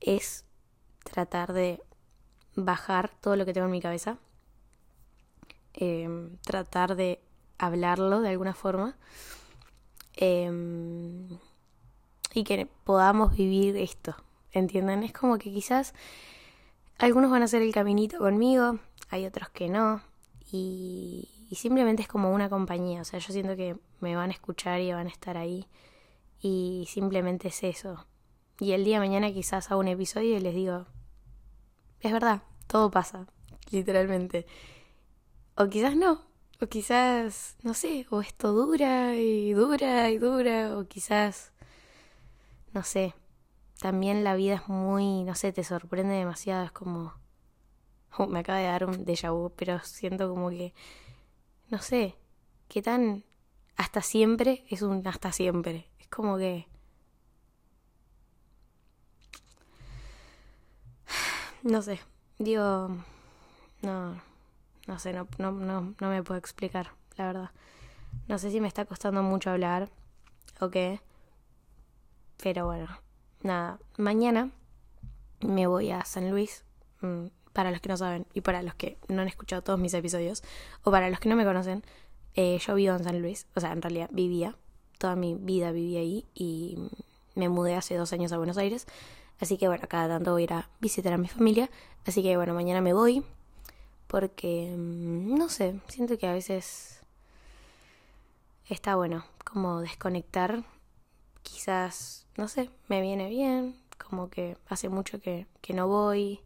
es 0.00 0.44
tratar 1.04 1.52
de 1.52 1.82
bajar 2.54 3.10
todo 3.20 3.36
lo 3.36 3.44
que 3.44 3.52
tengo 3.52 3.66
en 3.66 3.72
mi 3.72 3.80
cabeza, 3.80 4.18
em, 5.74 6.36
tratar 6.38 6.96
de 6.96 7.20
hablarlo 7.58 8.20
de 8.20 8.28
alguna 8.30 8.54
forma 8.54 8.96
em, 10.20 11.38
y 12.34 12.44
que 12.44 12.66
podamos 12.84 13.36
vivir 13.36 13.76
esto, 13.76 14.14
¿entienden? 14.52 15.02
Es 15.02 15.12
como 15.12 15.38
que 15.38 15.52
quizás 15.52 15.94
algunos 16.98 17.30
van 17.30 17.42
a 17.42 17.46
hacer 17.46 17.62
el 17.62 17.72
caminito 17.72 18.18
conmigo, 18.18 18.78
hay 19.10 19.26
otros 19.26 19.48
que 19.50 19.68
no, 19.68 20.02
y, 20.50 21.28
y 21.50 21.56
simplemente 21.56 22.02
es 22.02 22.08
como 22.08 22.32
una 22.32 22.48
compañía, 22.48 23.00
o 23.00 23.04
sea, 23.04 23.18
yo 23.18 23.32
siento 23.32 23.56
que 23.56 23.76
me 24.00 24.16
van 24.16 24.30
a 24.30 24.34
escuchar 24.34 24.80
y 24.80 24.92
van 24.92 25.06
a 25.06 25.10
estar 25.10 25.36
ahí 25.36 25.66
y 26.40 26.86
simplemente 26.88 27.48
es 27.48 27.62
eso. 27.62 28.06
Y 28.60 28.72
el 28.72 28.84
día 28.84 29.00
de 29.00 29.06
mañana 29.06 29.32
quizás 29.32 29.70
hago 29.70 29.80
un 29.80 29.88
episodio 29.88 30.36
y 30.36 30.40
les 30.40 30.54
digo, 30.54 30.86
es 32.00 32.12
verdad, 32.12 32.42
todo 32.66 32.90
pasa, 32.90 33.26
literalmente. 33.70 34.46
O 35.56 35.68
quizás 35.68 35.96
no, 35.96 36.22
o 36.60 36.66
quizás, 36.66 37.56
no 37.62 37.74
sé, 37.74 38.06
o 38.10 38.20
esto 38.20 38.52
dura 38.52 39.14
y 39.16 39.52
dura 39.52 40.10
y 40.10 40.18
dura, 40.18 40.76
o 40.78 40.86
quizás, 40.86 41.52
no 42.72 42.82
sé, 42.82 43.14
también 43.80 44.24
la 44.24 44.34
vida 44.34 44.56
es 44.56 44.68
muy, 44.68 45.24
no 45.24 45.34
sé, 45.34 45.52
te 45.52 45.64
sorprende 45.64 46.14
demasiado, 46.14 46.64
es 46.64 46.72
como, 46.72 47.14
me 48.28 48.40
acaba 48.40 48.58
de 48.58 48.66
dar 48.66 48.84
un 48.84 49.04
déjà 49.04 49.30
vu, 49.32 49.50
pero 49.56 49.78
siento 49.80 50.28
como 50.28 50.50
que 50.50 50.74
no 51.70 51.78
sé, 51.78 52.16
qué 52.68 52.82
tan 52.82 53.24
hasta 53.76 54.02
siempre 54.02 54.64
es 54.68 54.82
un 54.82 55.06
hasta 55.06 55.32
siempre. 55.32 55.88
Es 55.98 56.08
como 56.08 56.38
que... 56.38 56.66
No 61.62 61.82
sé, 61.82 62.00
digo, 62.38 62.88
no, 63.82 64.20
no 64.86 64.98
sé, 64.98 65.12
no, 65.12 65.26
no, 65.38 65.52
no, 65.52 65.94
no 66.00 66.08
me 66.08 66.22
puedo 66.22 66.38
explicar, 66.38 66.92
la 67.16 67.26
verdad. 67.26 67.50
No 68.28 68.38
sé 68.38 68.50
si 68.50 68.60
me 68.60 68.68
está 68.68 68.84
costando 68.84 69.22
mucho 69.22 69.50
hablar 69.50 69.90
o 70.60 70.70
qué, 70.70 71.00
pero 72.42 72.66
bueno, 72.66 72.88
nada, 73.42 73.78
mañana 73.96 74.50
me 75.40 75.66
voy 75.66 75.90
a 75.90 76.04
San 76.04 76.30
Luis 76.30 76.64
mm, 77.00 77.26
para 77.52 77.70
los 77.70 77.80
que 77.80 77.88
no 77.88 77.96
saben 77.96 78.26
y 78.34 78.40
para 78.40 78.62
los 78.62 78.74
que 78.74 78.98
no 79.08 79.22
han 79.22 79.28
escuchado 79.28 79.62
todos 79.62 79.78
mis 79.78 79.94
episodios, 79.94 80.42
o 80.82 80.90
para 80.90 81.10
los 81.10 81.20
que 81.20 81.28
no 81.28 81.36
me 81.36 81.44
conocen, 81.44 81.82
eh, 82.34 82.58
yo 82.58 82.74
vivo 82.74 82.94
en 82.94 83.04
San 83.04 83.20
Luis, 83.20 83.46
o 83.54 83.60
sea, 83.60 83.72
en 83.72 83.82
realidad 83.82 84.08
vivía, 84.12 84.56
toda 84.98 85.16
mi 85.16 85.34
vida 85.34 85.72
viví 85.72 85.96
ahí 85.96 86.26
y 86.34 86.78
me 87.34 87.48
mudé 87.48 87.74
hace 87.74 87.96
dos 87.96 88.12
años 88.12 88.32
a 88.32 88.38
Buenos 88.38 88.58
Aires, 88.58 88.86
así 89.40 89.58
que 89.58 89.68
bueno, 89.68 89.84
cada 89.88 90.08
tanto 90.08 90.32
voy 90.32 90.42
a 90.42 90.44
ir 90.44 90.52
a 90.52 90.68
visitar 90.80 91.12
a 91.12 91.18
mi 91.18 91.28
familia, 91.28 91.70
así 92.06 92.22
que 92.22 92.36
bueno, 92.36 92.54
mañana 92.54 92.80
me 92.80 92.92
voy, 92.92 93.24
porque, 94.06 94.74
mm, 94.76 95.34
no 95.36 95.48
sé, 95.48 95.80
siento 95.88 96.18
que 96.18 96.26
a 96.26 96.32
veces 96.32 97.00
está 98.68 98.96
bueno 98.96 99.24
como 99.44 99.80
desconectar, 99.80 100.64
no 102.36 102.48
sé, 102.48 102.70
me 102.88 103.02
viene 103.02 103.28
bien, 103.28 103.76
como 103.98 104.30
que 104.30 104.56
hace 104.68 104.88
mucho 104.88 105.20
que, 105.20 105.46
que 105.60 105.74
no 105.74 105.86
voy, 105.86 106.40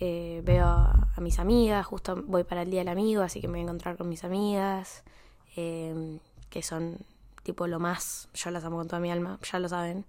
eh, 0.00 0.40
veo 0.44 0.64
a, 0.66 1.10
mis 1.20 1.38
amigas, 1.38 1.84
justo 1.84 2.22
voy 2.26 2.44
para 2.44 2.62
el 2.62 2.70
Día 2.70 2.80
del 2.80 2.88
Amigo, 2.88 3.22
así 3.22 3.40
que 3.40 3.48
me 3.48 3.54
voy 3.54 3.60
a 3.60 3.62
encontrar 3.64 3.96
con 3.96 4.08
mis 4.08 4.24
amigas, 4.24 5.02
em, 5.56 6.20
que 6.48 6.62
son 6.62 6.98
tipo 7.42 7.66
lo 7.66 7.78
más, 7.80 8.28
yo 8.34 8.50
las 8.50 8.64
amo 8.64 8.78
con 8.78 8.86
toda 8.88 9.00
mi 9.00 9.10
alma, 9.10 9.38
ya 9.42 9.58
lo 9.58 9.68
saben. 9.68 10.06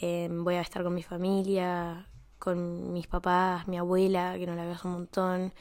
Em, 0.00 0.44
voy 0.44 0.56
a 0.56 0.60
estar 0.60 0.82
con 0.84 0.94
mi 0.94 1.02
familia, 1.02 2.06
con 2.38 2.92
mis 2.92 3.06
papás, 3.06 3.66
mi 3.66 3.78
abuela, 3.78 4.36
que 4.38 4.46
no 4.46 4.54
la 4.54 4.64
veo 4.64 4.74
hace 4.74 4.86
un 4.86 4.92
montón, 4.94 5.52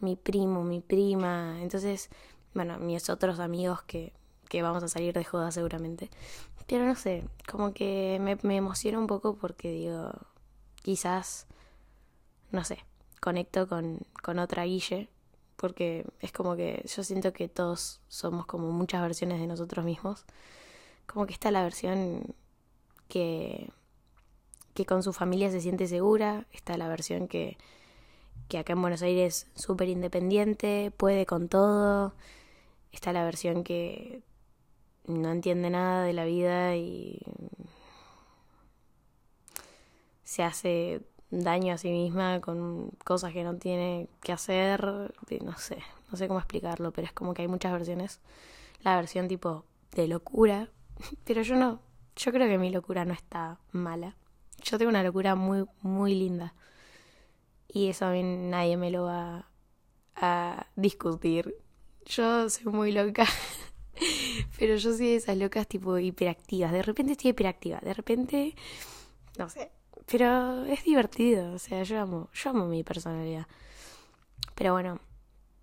mi 0.00 0.16
primo, 0.16 0.64
mi 0.64 0.80
prima, 0.80 1.60
entonces, 1.62 2.10
bueno, 2.54 2.78
mis 2.78 3.08
otros 3.10 3.38
amigos 3.40 3.82
que, 3.82 4.12
que 4.48 4.62
vamos 4.62 4.82
a 4.82 4.88
salir 4.88 5.14
de 5.14 5.24
joda 5.24 5.50
seguramente. 5.52 6.10
Pero 6.66 6.84
no 6.84 6.94
sé, 6.96 7.24
como 7.48 7.72
que 7.72 8.18
me, 8.20 8.36
me 8.42 8.60
un 8.60 9.06
poco 9.06 9.36
porque 9.36 9.70
digo, 9.70 10.10
quizás 10.82 11.46
no 12.50 12.64
sé, 12.64 12.84
conecto 13.20 13.68
con, 13.68 14.00
con 14.22 14.38
otra 14.38 14.64
Guille, 14.64 15.08
porque 15.56 16.06
es 16.20 16.32
como 16.32 16.56
que 16.56 16.84
yo 16.86 17.02
siento 17.02 17.32
que 17.32 17.48
todos 17.48 18.00
somos 18.08 18.46
como 18.46 18.70
muchas 18.70 19.02
versiones 19.02 19.40
de 19.40 19.46
nosotros 19.46 19.84
mismos. 19.84 20.24
Como 21.06 21.26
que 21.26 21.32
está 21.32 21.50
la 21.50 21.62
versión 21.62 22.34
que, 23.08 23.70
que 24.74 24.84
con 24.86 25.02
su 25.02 25.12
familia 25.12 25.50
se 25.50 25.60
siente 25.60 25.86
segura, 25.86 26.46
está 26.52 26.76
la 26.76 26.88
versión 26.88 27.28
que, 27.28 27.56
que 28.48 28.58
acá 28.58 28.72
en 28.74 28.82
Buenos 28.82 29.02
Aires 29.02 29.46
es 29.54 29.62
súper 29.62 29.88
independiente, 29.88 30.92
puede 30.96 31.26
con 31.26 31.48
todo, 31.48 32.14
está 32.92 33.12
la 33.12 33.24
versión 33.24 33.64
que 33.64 34.22
no 35.06 35.30
entiende 35.30 35.70
nada 35.70 36.04
de 36.04 36.12
la 36.12 36.24
vida 36.24 36.76
y 36.76 37.20
se 40.24 40.42
hace 40.42 41.02
daño 41.30 41.74
a 41.74 41.78
sí 41.78 41.90
misma 41.90 42.40
con 42.40 42.90
cosas 43.04 43.32
que 43.32 43.44
no 43.44 43.56
tiene 43.56 44.08
que 44.22 44.32
hacer, 44.32 44.84
no 44.84 45.56
sé, 45.58 45.78
no 46.10 46.16
sé 46.16 46.28
cómo 46.28 46.40
explicarlo, 46.40 46.92
pero 46.92 47.06
es 47.06 47.12
como 47.12 47.34
que 47.34 47.42
hay 47.42 47.48
muchas 47.48 47.72
versiones. 47.72 48.20
La 48.82 48.96
versión 48.96 49.28
tipo 49.28 49.64
de 49.92 50.08
locura, 50.08 50.68
pero 51.24 51.42
yo 51.42 51.56
no, 51.56 51.80
yo 52.16 52.32
creo 52.32 52.48
que 52.48 52.58
mi 52.58 52.70
locura 52.70 53.04
no 53.04 53.12
está 53.12 53.58
mala. 53.72 54.16
Yo 54.62 54.78
tengo 54.78 54.88
una 54.90 55.02
locura 55.02 55.34
muy, 55.34 55.66
muy 55.82 56.14
linda. 56.14 56.54
Y 57.68 57.88
eso 57.88 58.06
a 58.06 58.10
mí 58.10 58.22
nadie 58.22 58.76
me 58.76 58.90
lo 58.90 59.04
va 59.04 59.48
a 60.16 60.66
discutir. 60.76 61.54
Yo 62.06 62.48
soy 62.48 62.72
muy 62.72 62.92
loca. 62.92 63.26
Pero 64.58 64.76
yo 64.76 64.92
soy 64.92 65.08
de 65.08 65.16
esas 65.16 65.36
locas 65.36 65.66
tipo 65.66 65.98
hiperactivas. 65.98 66.72
De 66.72 66.82
repente 66.82 67.12
estoy 67.12 67.30
hiperactiva. 67.30 67.78
De 67.80 67.94
repente, 67.94 68.54
no 69.38 69.48
sé, 69.48 69.70
pero 70.10 70.64
es 70.64 70.84
divertido, 70.84 71.52
o 71.52 71.58
sea, 71.58 71.82
yo 71.82 72.00
amo, 72.00 72.30
yo 72.32 72.50
amo 72.50 72.66
mi 72.66 72.84
personalidad. 72.84 73.46
Pero 74.54 74.72
bueno, 74.72 75.00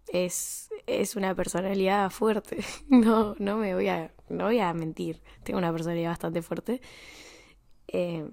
es, 0.07 0.69
es 0.85 1.15
una 1.15 1.35
personalidad 1.35 2.09
fuerte. 2.09 2.63
No, 2.89 3.35
no 3.39 3.57
me 3.57 3.73
voy 3.73 3.87
a, 3.87 4.13
no 4.29 4.45
voy 4.45 4.59
a 4.59 4.73
mentir. 4.73 5.21
Tengo 5.43 5.59
una 5.59 5.71
personalidad 5.71 6.11
bastante 6.11 6.41
fuerte. 6.41 6.81
Eh, 7.87 8.29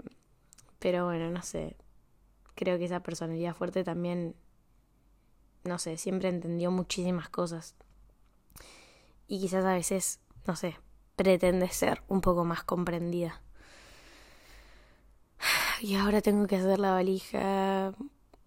pero 0.78 1.06
bueno, 1.06 1.30
no 1.30 1.42
sé. 1.42 1.76
Creo 2.54 2.78
que 2.78 2.84
esa 2.86 3.02
personalidad 3.02 3.54
fuerte 3.54 3.84
también, 3.84 4.34
no 5.64 5.78
sé, 5.78 5.96
siempre 5.96 6.28
entendió 6.28 6.70
muchísimas 6.70 7.28
cosas. 7.28 7.74
Y 9.28 9.40
quizás 9.40 9.64
a 9.64 9.74
veces, 9.74 10.20
no 10.50 10.56
sé, 10.56 10.76
pretende 11.14 11.68
ser 11.68 12.02
un 12.08 12.20
poco 12.20 12.44
más 12.44 12.64
comprendida 12.64 13.40
y 15.80 15.94
ahora 15.94 16.20
tengo 16.22 16.48
que 16.48 16.56
hacer 16.56 16.80
la 16.80 16.90
valija. 16.90 17.94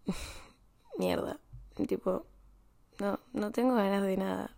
Mierda. 0.97 1.39
Tipo, 1.87 2.25
no, 2.99 3.21
no 3.31 3.51
tengo 3.53 3.75
ganas 3.75 4.03
de 4.03 4.17
nada. 4.17 4.57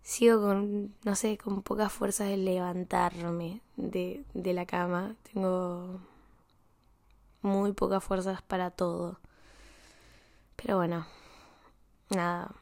Sigo 0.00 0.40
con, 0.40 0.94
no 1.04 1.14
sé, 1.16 1.36
con 1.36 1.62
pocas 1.62 1.92
fuerzas 1.92 2.28
de 2.28 2.38
levantarme 2.38 3.60
de, 3.76 4.24
de 4.32 4.54
la 4.54 4.64
cama. 4.64 5.16
Tengo 5.30 6.00
muy 7.42 7.72
pocas 7.72 8.02
fuerzas 8.02 8.40
para 8.40 8.70
todo. 8.70 9.20
Pero 10.56 10.78
bueno, 10.78 11.06
nada. 12.08 12.54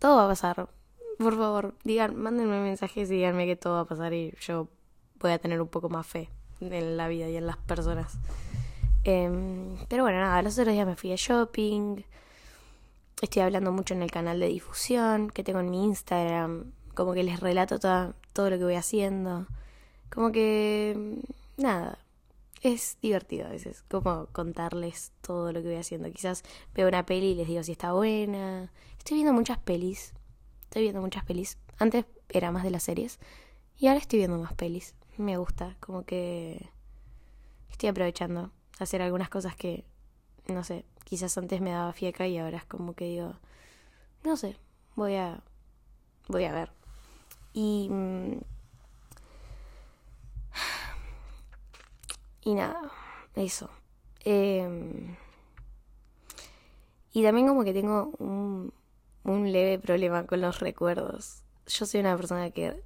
todo 0.00 0.16
va 0.16 0.26
a 0.26 0.28
pasar. 0.28 0.68
Por 1.18 1.36
favor, 1.36 1.74
digan, 1.82 2.16
mándenme 2.16 2.60
mensajes 2.60 3.10
y 3.10 3.16
díganme 3.16 3.46
que 3.46 3.56
todo 3.56 3.74
va 3.74 3.80
a 3.80 3.84
pasar 3.84 4.14
y 4.14 4.34
yo 4.40 4.68
voy 5.18 5.32
a 5.32 5.38
tener 5.38 5.60
un 5.60 5.68
poco 5.68 5.88
más 5.88 6.06
fe 6.06 6.30
en 6.60 6.96
la 6.96 7.08
vida 7.08 7.28
y 7.28 7.36
en 7.36 7.46
las 7.46 7.56
personas. 7.56 8.18
Em, 9.04 9.76
pero 9.88 10.04
bueno, 10.04 10.20
nada, 10.20 10.42
los 10.42 10.58
otros 10.58 10.74
días 10.74 10.86
me 10.86 10.96
fui 10.96 11.12
a 11.12 11.16
shopping. 11.16 12.02
Estoy 13.20 13.42
hablando 13.42 13.72
mucho 13.72 13.94
en 13.94 14.02
el 14.02 14.10
canal 14.10 14.38
de 14.38 14.46
difusión 14.46 15.30
que 15.30 15.42
tengo 15.42 15.60
en 15.60 15.70
mi 15.70 15.84
Instagram. 15.84 16.72
Como 16.94 17.14
que 17.14 17.22
les 17.22 17.40
relato 17.40 17.78
todo 17.78 18.50
lo 18.50 18.58
que 18.58 18.64
voy 18.64 18.74
haciendo. 18.74 19.46
Como 20.10 20.30
que... 20.30 21.20
Nada. 21.56 21.98
Es 22.62 22.98
divertido 23.00 23.46
a 23.46 23.50
veces, 23.50 23.84
como 23.88 24.26
contarles 24.32 25.12
todo 25.20 25.52
lo 25.52 25.62
que 25.62 25.68
voy 25.68 25.76
haciendo. 25.76 26.10
Quizás 26.10 26.42
veo 26.74 26.88
una 26.88 27.06
peli 27.06 27.28
y 27.28 27.34
les 27.34 27.46
digo 27.46 27.62
si 27.62 27.72
está 27.72 27.92
buena. 27.92 28.72
Estoy 28.98 29.16
viendo 29.16 29.32
muchas 29.32 29.58
pelis. 29.58 30.12
Estoy 30.68 30.82
viendo 30.82 31.00
muchas 31.00 31.24
pelis. 31.24 31.56
Antes 31.78 32.04
era 32.28 32.52
más 32.52 32.62
de 32.62 32.70
las 32.70 32.82
series. 32.82 33.18
Y 33.78 33.86
ahora 33.86 34.00
estoy 34.00 34.18
viendo 34.18 34.36
más 34.36 34.52
pelis. 34.52 34.94
Me 35.16 35.38
gusta. 35.38 35.78
Como 35.80 36.04
que 36.04 36.68
estoy 37.70 37.88
aprovechando 37.88 38.52
hacer 38.78 39.00
algunas 39.00 39.30
cosas 39.30 39.56
que, 39.56 39.86
no 40.46 40.62
sé, 40.64 40.84
quizás 41.04 41.38
antes 41.38 41.62
me 41.62 41.70
daba 41.70 41.94
fieca 41.94 42.26
y 42.26 42.36
ahora 42.36 42.58
es 42.58 42.66
como 42.66 42.92
que 42.92 43.06
digo, 43.06 43.34
no 44.24 44.36
sé, 44.36 44.56
voy 44.94 45.14
a, 45.14 45.42
voy 46.28 46.44
a 46.44 46.52
ver. 46.52 46.70
Y... 47.54 47.88
Mm, 47.88 48.40
y 52.42 52.54
nada, 52.54 52.92
eso. 53.36 53.70
Em, 54.22 55.16
y 57.12 57.22
también 57.22 57.48
como 57.48 57.64
que 57.64 57.72
tengo 57.72 58.12
un, 58.18 58.47
un 59.28 59.52
leve 59.52 59.78
problema 59.78 60.26
con 60.26 60.40
los 60.40 60.60
recuerdos. 60.60 61.42
Yo 61.66 61.86
soy 61.86 62.00
una 62.00 62.16
persona 62.16 62.50
que 62.50 62.82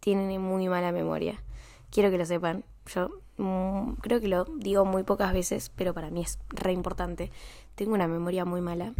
tiene 0.00 0.38
muy 0.38 0.68
mala 0.68 0.92
memoria. 0.92 1.42
Quiero 1.90 2.10
que 2.10 2.18
lo 2.18 2.26
sepan. 2.26 2.64
Yo 2.86 3.10
mm, 3.36 3.94
creo 3.94 4.20
que 4.20 4.28
lo 4.28 4.44
digo 4.44 4.84
muy 4.84 5.04
pocas 5.04 5.32
veces, 5.32 5.70
pero 5.74 5.94
para 5.94 6.10
mí 6.10 6.22
es 6.22 6.38
re 6.48 6.72
importante. 6.72 7.30
Tengo 7.74 7.94
una 7.94 8.08
memoria 8.08 8.44
muy 8.44 8.60
mala 8.60 8.94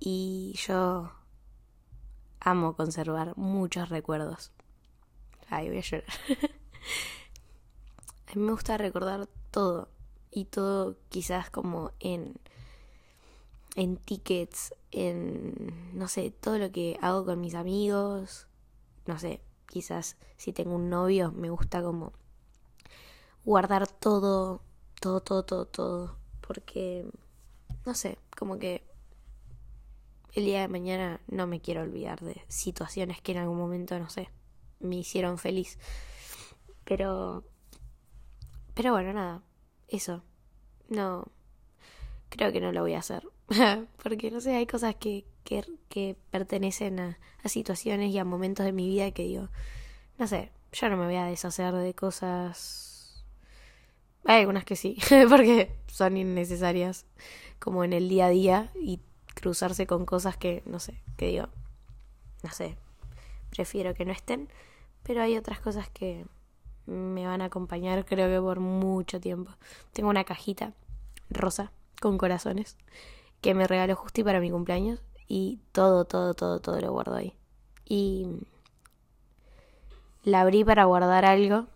y 0.00 0.54
yo 0.66 1.12
amo 2.40 2.74
conservar 2.74 3.36
muchos 3.36 3.88
recuerdos. 3.90 4.52
Ay, 5.48 5.68
voy 5.68 5.78
a 5.78 5.82
llorar. 5.82 6.06
a 8.28 8.34
mí 8.34 8.42
me 8.42 8.52
gusta 8.52 8.78
recordar 8.78 9.28
todo 9.50 9.90
y 10.30 10.46
todo 10.46 10.96
quizás 11.10 11.50
como 11.50 11.92
en 12.00 12.40
en 13.74 13.96
tickets, 13.96 14.74
en 14.90 15.92
no 15.94 16.08
sé, 16.08 16.30
todo 16.30 16.58
lo 16.58 16.70
que 16.72 16.98
hago 17.00 17.24
con 17.24 17.40
mis 17.40 17.54
amigos, 17.54 18.46
no 19.06 19.18
sé, 19.18 19.40
quizás 19.66 20.16
si 20.36 20.52
tengo 20.52 20.74
un 20.74 20.90
novio 20.90 21.32
me 21.32 21.50
gusta 21.50 21.82
como 21.82 22.12
guardar 23.44 23.86
todo, 23.86 24.62
todo, 25.00 25.20
todo, 25.20 25.44
todo, 25.44 25.66
todo. 25.66 26.16
Porque, 26.40 27.06
no 27.86 27.94
sé, 27.94 28.18
como 28.36 28.58
que 28.58 28.84
el 30.34 30.44
día 30.44 30.60
de 30.60 30.68
mañana 30.68 31.20
no 31.26 31.46
me 31.46 31.60
quiero 31.60 31.82
olvidar 31.82 32.20
de 32.20 32.42
situaciones 32.48 33.20
que 33.20 33.32
en 33.32 33.38
algún 33.38 33.58
momento, 33.58 33.98
no 33.98 34.08
sé, 34.08 34.30
me 34.80 34.96
hicieron 34.96 35.38
feliz. 35.38 35.78
Pero, 36.84 37.44
pero 38.74 38.92
bueno, 38.92 39.12
nada, 39.12 39.42
eso. 39.88 40.22
No, 40.88 41.26
creo 42.28 42.52
que 42.52 42.60
no 42.60 42.72
lo 42.72 42.82
voy 42.82 42.94
a 42.94 42.98
hacer. 42.98 43.28
Porque, 44.02 44.30
no 44.30 44.40
sé, 44.40 44.54
hay 44.54 44.66
cosas 44.66 44.94
que, 44.96 45.24
que, 45.44 46.16
pertenecen 46.30 47.00
a, 47.00 47.18
a 47.42 47.48
situaciones 47.48 48.10
y 48.10 48.18
a 48.18 48.24
momentos 48.24 48.64
de 48.64 48.72
mi 48.72 48.86
vida 48.86 49.10
que 49.10 49.24
digo, 49.24 49.48
no 50.18 50.26
sé, 50.26 50.50
yo 50.72 50.88
no 50.88 50.96
me 50.96 51.06
voy 51.06 51.16
a 51.16 51.26
deshacer 51.26 51.74
de 51.74 51.94
cosas. 51.94 53.24
Hay 54.24 54.40
algunas 54.40 54.64
que 54.64 54.76
sí, 54.76 54.98
porque 55.28 55.74
son 55.86 56.16
innecesarias 56.16 57.06
como 57.58 57.84
en 57.84 57.92
el 57.92 58.08
día 58.08 58.26
a 58.26 58.30
día 58.30 58.72
y 58.74 59.00
cruzarse 59.34 59.86
con 59.86 60.06
cosas 60.06 60.36
que, 60.36 60.62
no 60.66 60.78
sé, 60.78 61.00
que 61.16 61.26
digo, 61.26 61.48
no 62.42 62.50
sé, 62.50 62.76
prefiero 63.50 63.94
que 63.94 64.04
no 64.04 64.12
estén, 64.12 64.48
pero 65.02 65.22
hay 65.22 65.36
otras 65.36 65.60
cosas 65.60 65.88
que 65.90 66.24
me 66.86 67.26
van 67.26 67.42
a 67.42 67.46
acompañar 67.46 68.04
creo 68.04 68.28
que 68.28 68.40
por 68.40 68.60
mucho 68.60 69.20
tiempo. 69.20 69.52
Tengo 69.92 70.10
una 70.10 70.24
cajita 70.24 70.72
rosa 71.30 71.72
con 72.00 72.18
corazones 72.18 72.76
que 73.42 73.52
me 73.54 73.66
regaló 73.66 73.94
Justi 73.96 74.24
para 74.24 74.40
mi 74.40 74.50
cumpleaños 74.50 75.02
y 75.28 75.60
todo, 75.72 76.06
todo, 76.06 76.32
todo, 76.32 76.60
todo 76.60 76.80
lo 76.80 76.92
guardo 76.92 77.16
ahí. 77.16 77.34
Y 77.84 78.26
la 80.22 80.40
abrí 80.40 80.64
para 80.64 80.84
guardar 80.84 81.26
algo. 81.26 81.66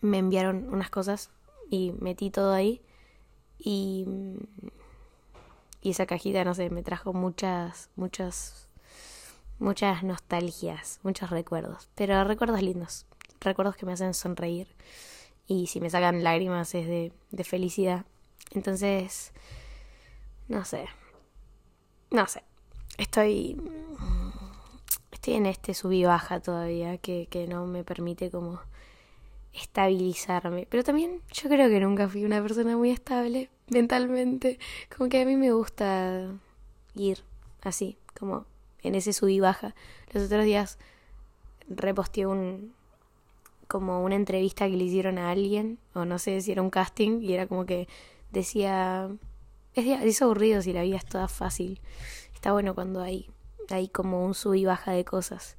Me 0.00 0.18
enviaron 0.18 0.72
unas 0.72 0.88
cosas 0.88 1.30
y 1.68 1.92
metí 2.00 2.30
todo 2.30 2.52
ahí 2.52 2.80
y, 3.58 4.06
y 5.82 5.90
esa 5.90 6.06
cajita, 6.06 6.44
no 6.44 6.54
sé, 6.54 6.70
me 6.70 6.82
trajo 6.82 7.12
muchas, 7.12 7.90
muchas, 7.96 8.68
muchas 9.58 10.04
nostalgias, 10.04 11.00
muchos 11.02 11.30
recuerdos, 11.30 11.88
pero 11.96 12.22
recuerdos 12.22 12.62
lindos, 12.62 13.06
recuerdos 13.40 13.76
que 13.76 13.86
me 13.86 13.92
hacen 13.92 14.14
sonreír 14.14 14.68
y 15.48 15.66
si 15.66 15.80
me 15.80 15.90
sacan 15.90 16.22
lágrimas 16.22 16.74
es 16.76 16.86
de, 16.86 17.12
de 17.32 17.44
felicidad. 17.44 18.04
Entonces, 18.52 19.32
no 20.48 20.64
sé, 20.64 20.88
no 22.10 22.26
sé, 22.26 22.42
estoy, 22.96 23.60
estoy 25.12 25.34
en 25.34 25.46
este 25.46 25.74
sub 25.74 25.92
y 25.92 26.04
baja 26.04 26.40
todavía 26.40 26.98
que, 26.98 27.26
que 27.30 27.46
no 27.46 27.66
me 27.66 27.84
permite 27.84 28.30
como 28.30 28.60
estabilizarme. 29.52 30.66
Pero 30.70 30.84
también 30.84 31.20
yo 31.32 31.48
creo 31.48 31.68
que 31.68 31.80
nunca 31.80 32.08
fui 32.08 32.24
una 32.24 32.42
persona 32.42 32.76
muy 32.76 32.90
estable 32.90 33.50
mentalmente. 33.68 34.58
Como 34.94 35.08
que 35.08 35.22
a 35.22 35.26
mí 35.26 35.36
me 35.36 35.52
gusta 35.52 36.30
ir 36.94 37.22
así, 37.62 37.96
como 38.18 38.46
en 38.82 38.94
ese 38.94 39.12
sub 39.12 39.40
baja. 39.40 39.74
Los 40.12 40.24
otros 40.24 40.44
días 40.44 40.78
reposteé 41.68 42.26
un 42.26 42.76
como 43.66 44.02
una 44.02 44.14
entrevista 44.14 44.66
que 44.66 44.78
le 44.78 44.84
hicieron 44.84 45.18
a 45.18 45.30
alguien, 45.30 45.78
o 45.94 46.06
no 46.06 46.18
sé 46.18 46.40
si 46.40 46.52
era 46.52 46.62
un 46.62 46.70
casting, 46.70 47.20
y 47.20 47.34
era 47.34 47.46
como 47.46 47.66
que 47.66 47.86
decía, 48.32 49.10
es, 49.78 50.22
aburrido 50.22 50.62
si 50.62 50.72
la 50.72 50.82
vida 50.82 50.96
es 50.96 51.06
toda 51.06 51.28
fácil. 51.28 51.80
Está 52.34 52.52
bueno 52.52 52.74
cuando 52.74 53.00
hay, 53.00 53.30
hay 53.70 53.88
como 53.88 54.24
un 54.24 54.34
sub 54.34 54.54
y 54.54 54.64
baja 54.64 54.92
de 54.92 55.04
cosas. 55.04 55.56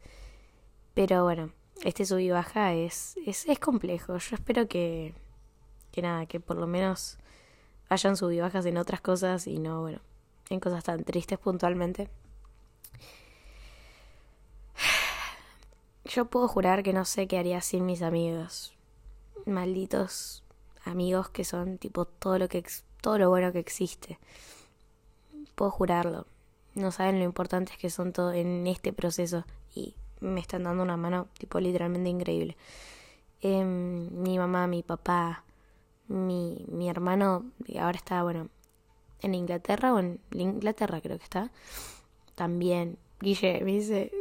Pero 0.94 1.24
bueno, 1.24 1.52
este 1.84 2.06
sub 2.06 2.20
y 2.20 2.30
baja 2.30 2.74
es, 2.74 3.16
es, 3.26 3.48
es 3.48 3.60
complejo. 3.60 4.18
Yo 4.18 4.36
espero 4.36 4.68
que, 4.68 5.14
que 5.92 6.02
nada, 6.02 6.26
que 6.26 6.40
por 6.40 6.58
lo 6.58 6.68
menos 6.68 7.18
hayan 7.90 8.16
sub 8.16 8.32
y 8.32 8.40
bajas 8.40 8.66
en 8.66 8.78
otras 8.78 9.02
cosas 9.02 9.48
y 9.48 9.60
no, 9.60 9.82
bueno, 9.82 10.00
en 10.50 10.60
cosas 10.60 10.84
tan 10.84 11.04
tristes 11.04 11.40
puntualmente. 11.40 12.10
Yo 16.06 16.26
puedo 16.26 16.48
jurar 16.48 16.82
que 16.82 16.94
no 16.94 17.06
sé 17.06 17.28
qué 17.28 17.38
haría 17.38 17.62
sin 17.62 17.86
mis 17.86 18.02
amigos. 18.02 18.74
Malditos 19.46 20.44
amigos 20.86 21.30
que 21.30 21.44
son 21.44 21.78
tipo 21.78 22.06
todo 22.06 22.40
lo 22.40 22.48
que 22.48 22.58
todo 23.02 23.18
lo 23.18 23.30
bueno 23.30 23.52
que 23.52 23.60
existe. 23.60 24.20
Puedo 25.56 25.72
jurarlo. 25.72 26.26
No 26.76 26.92
saben 26.92 27.20
lo 27.20 27.26
importantes 27.26 27.78
que 27.78 27.90
son 27.90 28.14
todo 28.14 28.32
en 28.34 28.68
este 28.68 28.94
proceso 28.94 29.46
y 29.74 29.96
me 30.22 30.40
están 30.40 30.64
dando 30.64 30.84
una 30.84 30.98
mano, 30.98 31.28
tipo, 31.38 31.60
literalmente 31.60 32.10
increíble. 32.10 32.58
Em, 33.42 34.10
mi 34.22 34.38
mamá, 34.38 34.68
mi 34.68 34.84
papá, 34.84 35.44
mi, 36.08 36.66
mi 36.68 36.90
hermano, 36.90 37.52
ahora 37.80 37.98
está, 37.98 38.24
bueno, 38.24 38.50
en 39.22 39.36
Inglaterra 39.36 39.94
o 39.94 40.00
en 40.00 40.20
Inglaterra 40.34 41.02
creo 41.02 41.18
que 41.18 41.24
está. 41.24 41.52
También, 42.36 42.98
Guille 43.22 43.62
me 43.64 43.74
dice, 43.74 44.12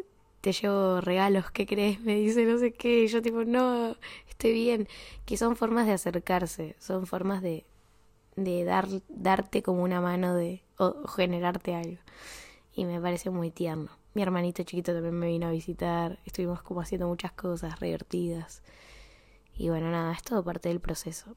te 0.40 0.52
llevo 0.52 1.00
regalos, 1.00 1.50
¿qué 1.50 1.66
crees? 1.66 2.00
Me 2.00 2.16
dice 2.16 2.44
no 2.44 2.58
sé 2.58 2.72
qué, 2.72 3.04
y 3.04 3.08
yo 3.08 3.22
tipo, 3.22 3.44
no, 3.44 3.96
estoy 4.28 4.52
bien. 4.52 4.88
Que 5.24 5.36
son 5.36 5.56
formas 5.56 5.86
de 5.86 5.92
acercarse, 5.92 6.76
son 6.78 7.06
formas 7.06 7.42
de, 7.42 7.64
de 8.44 8.64
dar, 8.64 8.88
darte 9.09 9.62
como 9.62 9.83
una 9.83 10.01
mano 10.01 10.35
de, 10.35 10.62
o 10.79 11.07
generarte 11.07 11.74
algo. 11.74 12.01
Y 12.72 12.85
me 12.85 13.01
parece 13.01 13.31
muy 13.31 13.51
tierno. 13.51 13.90
Mi 14.14 14.22
hermanito 14.22 14.62
chiquito 14.62 14.92
también 14.92 15.18
me 15.18 15.27
vino 15.27 15.46
a 15.46 15.51
visitar. 15.51 16.18
Estuvimos 16.24 16.62
como 16.62 16.81
haciendo 16.81 17.09
muchas 17.09 17.33
cosas 17.33 17.79
divertidas. 17.81 18.62
Y 19.55 19.68
bueno, 19.68 19.90
nada, 19.90 20.12
es 20.12 20.22
todo 20.22 20.44
parte 20.44 20.68
del 20.68 20.81
proceso. 20.81 21.37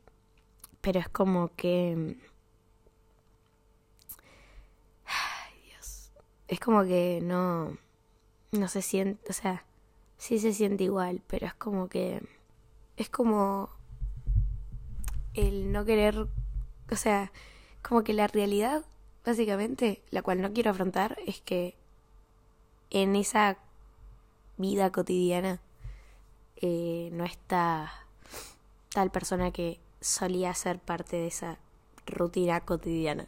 Pero 0.81 0.99
es 0.99 1.09
como 1.09 1.49
que... 1.55 2.17
Ay, 5.05 5.53
Dios. 5.65 6.11
Es 6.47 6.59
como 6.59 6.83
que 6.83 7.19
no... 7.23 7.77
No 8.51 8.67
se 8.67 8.81
siente... 8.81 9.29
O 9.29 9.33
sea, 9.33 9.65
sí 10.17 10.39
se 10.39 10.53
siente 10.53 10.83
igual, 10.83 11.21
pero 11.27 11.47
es 11.47 11.53
como 11.55 11.87
que... 11.87 12.21
Es 12.97 13.09
como... 13.09 13.69
El 15.33 15.71
no 15.71 15.85
querer... 15.85 16.27
O 16.91 16.95
sea, 16.95 17.31
como 17.81 18.03
que 18.03 18.13
la 18.13 18.27
realidad, 18.27 18.83
básicamente, 19.25 20.01
la 20.11 20.21
cual 20.21 20.41
no 20.41 20.53
quiero 20.53 20.71
afrontar, 20.71 21.17
es 21.25 21.41
que 21.41 21.75
en 22.89 23.15
esa 23.15 23.57
vida 24.57 24.91
cotidiana 24.91 25.59
eh, 26.57 27.09
no 27.13 27.23
está 27.23 27.91
tal 28.93 29.09
persona 29.09 29.51
que 29.51 29.79
solía 30.01 30.53
ser 30.53 30.79
parte 30.79 31.15
de 31.15 31.27
esa 31.27 31.57
rutina 32.05 32.61
cotidiana. 32.61 33.27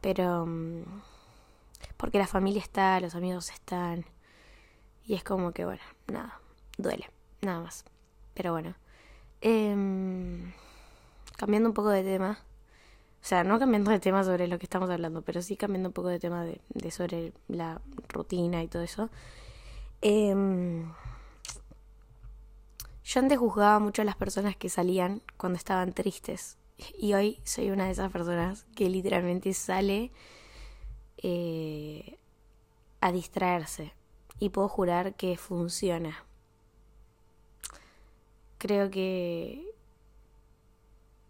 Pero 0.00 0.46
mm, 0.46 0.82
porque 1.96 2.18
la 2.18 2.26
familia 2.26 2.62
está, 2.62 3.00
los 3.00 3.14
amigos 3.14 3.50
están. 3.50 4.04
Y 5.06 5.14
es 5.14 5.22
como 5.22 5.52
que, 5.52 5.64
bueno, 5.64 5.82
nada, 6.08 6.40
duele, 6.78 7.10
nada 7.42 7.60
más. 7.60 7.84
Pero 8.34 8.52
bueno. 8.52 8.74
Em, 9.40 10.52
cambiando 11.36 11.68
un 11.68 11.74
poco 11.74 11.90
de 11.90 12.02
tema. 12.02 12.38
O 13.22 13.28
sea, 13.28 13.42
no 13.42 13.58
cambiando 13.58 13.90
de 13.90 13.98
tema 13.98 14.22
sobre 14.22 14.46
lo 14.46 14.58
que 14.58 14.66
estamos 14.66 14.88
hablando, 14.88 15.22
pero 15.22 15.42
sí 15.42 15.56
cambiando 15.56 15.88
un 15.88 15.92
poco 15.92 16.08
de 16.08 16.20
tema 16.20 16.44
de, 16.44 16.90
sobre 16.90 17.32
la 17.48 17.80
rutina 18.08 18.62
y 18.62 18.68
todo 18.68 18.82
eso. 18.82 19.10
Em, 20.00 20.92
yo 23.04 23.20
antes 23.20 23.38
juzgaba 23.38 23.78
mucho 23.78 24.02
a 24.02 24.04
las 24.04 24.16
personas 24.16 24.56
que 24.56 24.68
salían 24.68 25.22
cuando 25.36 25.56
estaban 25.56 25.92
tristes. 25.92 26.58
Y 26.98 27.14
hoy 27.14 27.40
soy 27.44 27.70
una 27.70 27.86
de 27.86 27.92
esas 27.92 28.12
personas 28.12 28.66
que 28.74 28.88
literalmente 28.90 29.54
sale 29.54 30.12
eh, 31.18 32.18
a 33.00 33.12
distraerse. 33.12 33.92
Y 34.38 34.50
puedo 34.50 34.68
jurar 34.68 35.14
que 35.14 35.36
funciona. 35.36 36.24
Creo 38.58 38.90
que, 38.90 39.66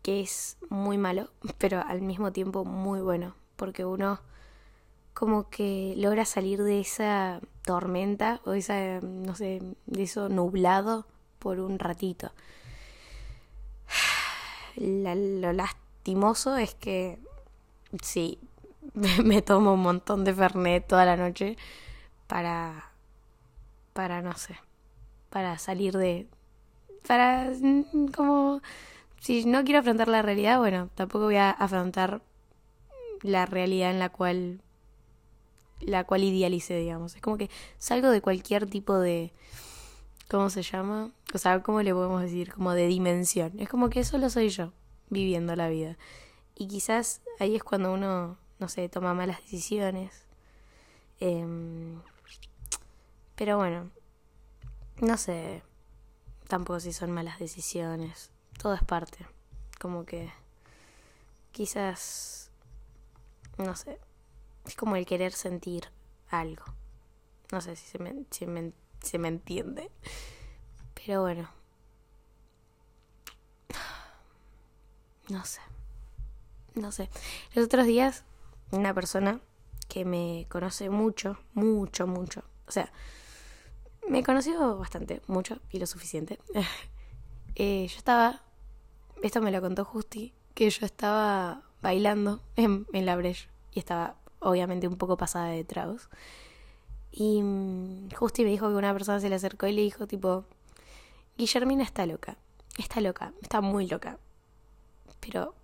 que 0.07 0.21
es 0.21 0.57
muy 0.71 0.99
malo, 0.99 1.31
pero 1.59 1.83
al 1.85 2.01
mismo 2.01 2.31
tiempo 2.31 2.65
muy 2.65 3.01
bueno. 3.01 3.35
Porque 3.57 3.85
uno 3.85 4.21
como 5.15 5.51
que 5.51 5.95
logra 5.97 6.25
salir 6.25 6.63
de 6.63 6.79
esa 6.79 7.41
tormenta 7.65 8.41
o 8.45 8.53
esa, 8.53 9.01
no 9.01 9.35
sé, 9.35 9.61
de 9.87 10.03
eso 10.05 10.29
nublado 10.29 11.09
por 11.41 11.59
un 11.59 11.81
ratito. 11.81 12.31
lo 14.77 15.53
lastimoso 15.53 16.57
es 16.57 16.77
que 16.77 17.19
sí, 18.01 18.39
me 18.95 19.43
tomo 19.43 19.75
un 19.75 19.83
montón 19.83 20.25
de 20.25 20.35
Fernet 20.35 20.87
toda 20.87 21.05
la 21.05 21.17
noche 21.17 21.57
para, 22.29 22.93
para, 23.93 24.23
no 24.23 24.35
sé, 24.35 24.57
para 25.31 25.59
salir 25.59 25.97
de, 25.97 26.29
para, 27.09 27.51
mm, 27.51 28.13
como, 28.15 28.61
si 29.27 29.45
no 29.45 29.65
quiero 29.65 29.81
afrontar 29.81 30.07
la 30.07 30.23
realidad, 30.23 30.61
bueno, 30.61 30.89
tampoco 30.95 31.25
voy 31.25 31.35
a 31.35 31.51
afrontar 31.51 32.23
la 33.23 33.45
realidad 33.45 33.91
en 33.91 33.99
la 33.99 34.09
cual, 34.09 34.61
la 35.81 36.05
cual 36.05 36.23
idealice, 36.23 36.79
digamos. 36.79 37.17
Es 37.17 37.23
como 37.23 37.37
que 37.37 37.51
salgo 37.77 38.11
de 38.11 38.21
cualquier 38.21 38.71
tipo 38.71 38.97
de, 38.97 39.33
¿cómo 40.31 40.49
se 40.49 40.63
llama? 40.63 41.11
O 41.35 41.39
sea, 41.39 41.61
¿cómo 41.65 41.83
le 41.83 41.93
podemos 41.93 42.23
decir? 42.23 42.53
Como 42.53 42.73
de 42.73 42.87
dimensión. 42.87 43.59
Es 43.59 43.69
como 43.69 43.91
que 43.91 44.05
solo 44.05 44.31
soy 44.31 44.49
yo 44.49 44.73
viviendo 45.11 45.57
la 45.57 45.69
vida. 45.69 45.99
Y 46.55 46.69
quizás 46.69 47.21
ahí 47.41 47.57
es 47.57 47.65
cuando 47.65 47.93
uno, 47.93 48.39
no 48.61 48.69
sé, 48.69 48.89
toma 48.89 49.13
malas 49.13 49.41
decisiones. 49.41 50.25
Em, 51.19 52.01
pero 53.35 53.57
bueno, 53.57 53.91
no 55.01 55.17
sé 55.17 55.65
tampoco 56.47 56.79
si 56.79 56.93
son 56.93 57.11
malas 57.11 57.41
decisiones. 57.41 58.31
Todo 58.59 58.75
es 58.75 58.83
parte. 58.83 59.27
Como 59.79 60.05
que 60.05 60.33
quizás, 61.53 62.51
no 63.59 63.77
sé, 63.77 63.99
es 64.65 64.75
como 64.77 64.97
el 64.97 65.07
querer 65.07 65.33
sentir 65.33 65.91
algo. 66.29 66.65
No 67.53 67.61
sé 67.61 67.77
si 67.77 67.87
se 67.87 67.99
me, 67.99 68.25
si 68.31 68.47
me 68.47 68.73
me 69.19 69.29
entiende. 69.29 69.91
Pero 70.95 71.23
bueno. 71.23 71.49
No 75.29 75.45
sé. 75.45 75.61
No 76.75 76.93
sé. 76.93 77.09
Los 77.55 77.67
otros 77.67 77.87
días, 77.87 78.25
una 78.71 78.95
persona 78.95 79.41
que 79.89 80.05
me 80.05 80.47
conoce 80.49 80.91
mucho, 80.91 81.39
mucho, 81.55 82.07
mucho. 82.07 82.43
O 82.67 82.73
sea, 82.73 82.93
me 84.09 84.23
conoció 84.23 84.77
bastante, 84.79 85.23
mucho 85.27 85.59
y 85.71 85.79
lo 85.79 85.87
suficiente. 85.87 86.39
eh, 87.55 87.87
yo 87.89 87.97
estaba, 87.97 88.43
esto 89.23 89.41
me 89.41 89.51
lo 89.51 89.61
contó 89.61 89.85
Justi, 89.85 90.33
que 90.55 90.69
yo 90.71 90.87
estaba 90.87 91.63
bailando 91.83 92.41
en, 92.57 92.87
en 92.93 93.07
la 93.07 93.17
brecha 93.17 93.49
y 93.73 93.79
estaba 93.79 94.17
obviamente 94.41 94.89
un 94.89 94.97
poco 94.97 95.17
pasada 95.17 95.49
de 95.49 95.65
tragos. 95.65 96.09
Y 97.13 97.43
mm, 97.43 98.11
Justi 98.15 98.45
me 98.45 98.51
dijo 98.51 98.69
que 98.69 98.75
una 98.75 98.93
persona 98.93 99.21
se 99.21 99.29
le 99.29 99.37
acercó 99.37 99.67
y 99.67 99.73
le 99.73 99.83
dijo 99.83 100.07
tipo, 100.07 100.45
Guillermina 101.39 101.83
está 101.83 102.07
loca, 102.07 102.37
está 102.79 103.01
loca, 103.01 103.33
está 103.43 103.61
muy 103.61 103.87
loca. 103.87 104.19
Pero 105.21 105.55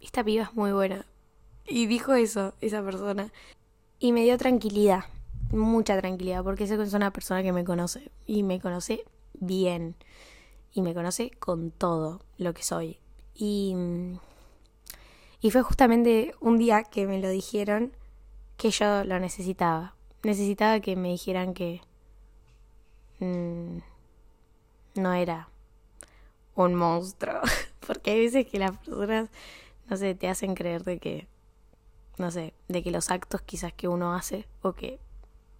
esta 0.00 0.24
piba 0.24 0.44
es 0.44 0.54
muy 0.54 0.72
buena. 0.72 1.06
Y 1.66 1.86
dijo 1.86 2.14
eso, 2.14 2.54
esa 2.60 2.82
persona. 2.82 3.30
Y 3.98 4.12
me 4.12 4.22
dio 4.22 4.38
tranquilidad, 4.38 5.04
mucha 5.50 5.98
tranquilidad, 5.98 6.42
porque 6.42 6.66
sé 6.66 6.76
que 6.76 6.84
es 6.84 6.94
una 6.94 7.12
persona 7.12 7.42
que 7.42 7.52
me 7.52 7.64
conoce. 7.64 8.10
Y 8.26 8.42
me 8.42 8.60
conoce 8.60 9.04
bien. 9.34 9.94
Y 10.72 10.82
me 10.82 10.94
conoce 10.94 11.30
con 11.38 11.70
todo 11.70 12.20
lo 12.36 12.54
que 12.54 12.62
soy. 12.62 12.98
Y, 13.34 13.74
y 15.40 15.50
fue 15.50 15.62
justamente 15.62 16.34
un 16.40 16.58
día 16.58 16.84
que 16.84 17.06
me 17.06 17.20
lo 17.20 17.28
dijeron 17.28 17.92
que 18.56 18.70
yo 18.70 19.04
lo 19.04 19.18
necesitaba 19.18 19.94
necesitaba 20.22 20.80
que 20.80 20.96
me 20.96 21.08
dijeran 21.08 21.54
que 21.54 21.80
mm, 23.20 23.78
no 24.96 25.12
era 25.12 25.48
un 26.54 26.74
monstruo. 26.74 27.40
Porque 27.86 28.12
hay 28.12 28.20
veces 28.20 28.46
que 28.46 28.58
las 28.58 28.76
personas, 28.78 29.30
no 29.88 29.96
sé, 29.96 30.14
te 30.14 30.28
hacen 30.28 30.54
creer 30.54 30.84
de 30.84 30.98
que, 30.98 31.26
no 32.18 32.30
sé, 32.30 32.54
de 32.68 32.82
que 32.82 32.90
los 32.90 33.10
actos 33.10 33.42
quizás 33.42 33.72
que 33.72 33.88
uno 33.88 34.14
hace 34.14 34.46
o 34.62 34.72
que 34.72 34.98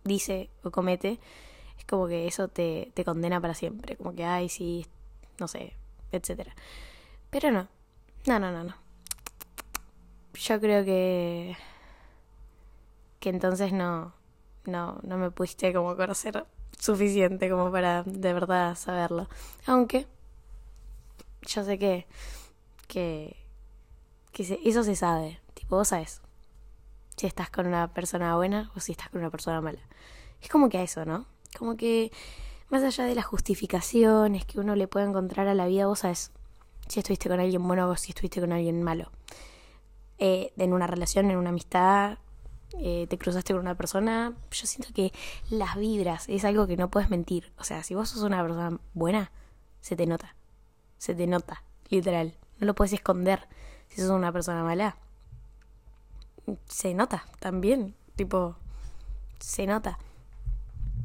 dice 0.05 0.51
o 0.62 0.71
comete, 0.71 1.18
es 1.79 1.85
como 1.85 2.09
que 2.09 2.27
eso 2.27 2.49
te, 2.49 2.90
te 2.94 3.05
condena 3.05 3.40
para 3.40 3.55
siempre. 3.55 3.97
Como 3.97 4.14
que, 4.14 4.25
ay, 4.25 4.49
sí, 4.49 4.87
no 5.38 5.48
sé, 5.48 5.74
etcétera. 6.12 6.55
Pero 7.31 7.51
no, 7.51 7.68
no, 8.27 8.38
no, 8.38 8.53
no, 8.53 8.64
no. 8.64 8.74
Yo 10.35 10.61
creo 10.61 10.85
que 10.85 11.57
que 13.20 13.31
entonces 13.31 13.72
no 13.72 14.14
no, 14.68 14.98
no 15.03 15.18
me 15.18 15.31
pudiste 15.31 15.72
como 15.72 15.96
conocer 15.96 16.46
suficiente 16.79 17.51
como 17.51 17.72
para 17.72 18.05
de 18.05 18.33
verdad 18.33 18.77
saberlo. 18.77 19.29
Aunque 19.66 20.07
yo 21.42 21.64
sé 21.64 21.79
que, 21.79 22.07
que, 22.87 23.37
que 24.33 24.61
eso 24.64 24.85
se 24.85 24.94
sabe. 24.94 25.40
Tipo, 25.55 25.77
vos 25.77 25.88
sabes 25.88 26.20
si 27.16 27.27
estás 27.27 27.51
con 27.51 27.66
una 27.66 27.92
persona 27.92 28.37
buena 28.37 28.70
o 28.77 28.81
si 28.81 28.92
estás 28.92 29.09
con 29.09 29.20
una 29.20 29.31
persona 29.31 29.61
mala. 29.61 29.81
Es 30.40 30.48
como 30.48 30.68
que 30.68 30.79
a 30.79 30.83
eso, 30.83 31.05
¿no? 31.05 31.27
Como 31.59 31.77
que 31.77 32.12
más 32.70 32.83
allá 32.83 33.04
de 33.04 33.14
las 33.14 33.24
justificaciones 33.24 34.44
que 34.44 34.61
uno 34.61 34.74
le 34.74 34.88
puede 34.88 35.07
encontrar 35.07 35.48
a 35.48 35.54
la 35.54 35.66
vida, 35.66 35.87
vos 35.87 36.00
sabes 36.00 36.33
si 36.87 37.00
estuviste 37.00 37.28
con 37.28 37.40
alguien 37.40 37.66
bueno 37.66 37.88
o 37.88 37.96
si 37.96 38.11
estuviste 38.11 38.40
con 38.40 38.52
alguien 38.52 38.83
malo. 38.83 39.11
Eh, 40.18 40.52
en 40.57 40.72
una 40.72 40.87
relación, 40.87 41.31
en 41.31 41.37
una 41.37 41.50
amistad, 41.50 42.18
eh, 42.78 43.07
te 43.09 43.16
cruzaste 43.16 43.54
con 43.54 43.62
una 43.62 43.76
persona, 43.76 44.35
yo 44.50 44.66
siento 44.66 44.92
que 44.92 45.12
las 45.48 45.76
vibras 45.76 46.28
es 46.28 46.44
algo 46.44 46.66
que 46.66 46.76
no 46.76 46.90
puedes 46.90 47.09
mentir. 47.09 47.52
O 47.59 47.64
sea, 47.64 47.83
si 47.83 47.94
vos 47.94 48.11
sos 48.11 48.22
una 48.22 48.42
persona 48.42 48.78
buena, 48.94 49.31
se 49.81 49.96
te 49.96 50.07
nota. 50.07 50.35
Se 50.98 51.14
te 51.14 51.26
nota, 51.26 51.62
literal. 51.88 52.35
No 52.59 52.66
lo 52.66 52.74
puedes 52.74 52.92
esconder. 52.92 53.46
Si 53.88 54.00
sos 54.00 54.11
una 54.11 54.33
persona 54.33 54.62
mala, 54.64 54.96
se 56.66 56.94
nota 56.94 57.24
también. 57.38 57.94
Tipo, 58.16 58.57
se 59.38 59.66
nota. 59.66 59.98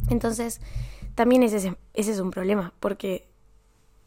Entonces, 0.09 0.59
también 1.15 1.43
ese, 1.43 1.77
ese 1.93 2.11
es 2.11 2.19
un 2.19 2.31
problema, 2.31 2.73
porque, 2.79 3.27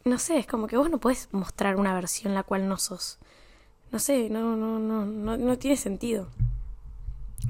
no 0.05 0.19
sé, 0.19 0.37
es 0.37 0.47
como 0.47 0.67
que 0.67 0.77
vos 0.77 0.89
no 0.89 0.99
puedes 0.99 1.29
mostrar 1.31 1.75
una 1.75 1.93
versión 1.93 2.33
la 2.33 2.43
cual 2.43 2.67
no 2.67 2.77
sos. 2.77 3.19
No 3.91 3.99
sé, 3.99 4.29
no, 4.29 4.55
no, 4.55 4.79
no, 4.79 5.05
no, 5.05 5.37
no 5.37 5.57
tiene 5.57 5.77
sentido 5.77 6.27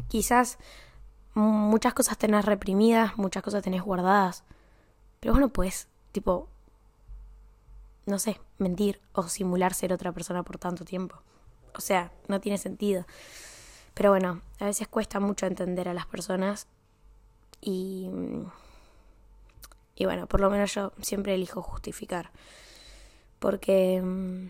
quizás 0.07 0.57
muchas 1.33 1.93
cosas 1.93 2.17
tenés 2.17 2.45
reprimidas, 2.45 3.17
muchas 3.17 3.43
cosas 3.43 3.63
tenés 3.63 3.83
guardadas, 3.83 4.43
pero 5.19 5.33
vos 5.33 5.41
no 5.41 5.49
puedes, 5.49 5.87
tipo, 6.11 6.47
no 8.05 8.19
sé, 8.19 8.39
mentir 8.57 8.99
o 9.13 9.23
simular 9.23 9.73
ser 9.73 9.93
otra 9.93 10.11
persona 10.11 10.43
por 10.43 10.57
tanto 10.57 10.85
tiempo. 10.85 11.17
O 11.75 11.81
sea, 11.81 12.11
no 12.27 12.39
tiene 12.41 12.57
sentido. 12.57 13.05
Pero 13.93 14.11
bueno, 14.11 14.41
a 14.59 14.65
veces 14.65 14.87
cuesta 14.87 15.19
mucho 15.19 15.45
entender 15.45 15.89
a 15.89 15.93
las 15.93 16.05
personas 16.05 16.67
y... 17.61 18.09
Y 19.99 20.05
bueno, 20.05 20.27
por 20.27 20.39
lo 20.39 20.49
menos 20.51 20.73
yo 20.75 20.93
siempre 21.01 21.33
elijo 21.33 21.61
justificar. 21.63 22.29
Porque... 23.39 23.99
Mm, 23.99 24.49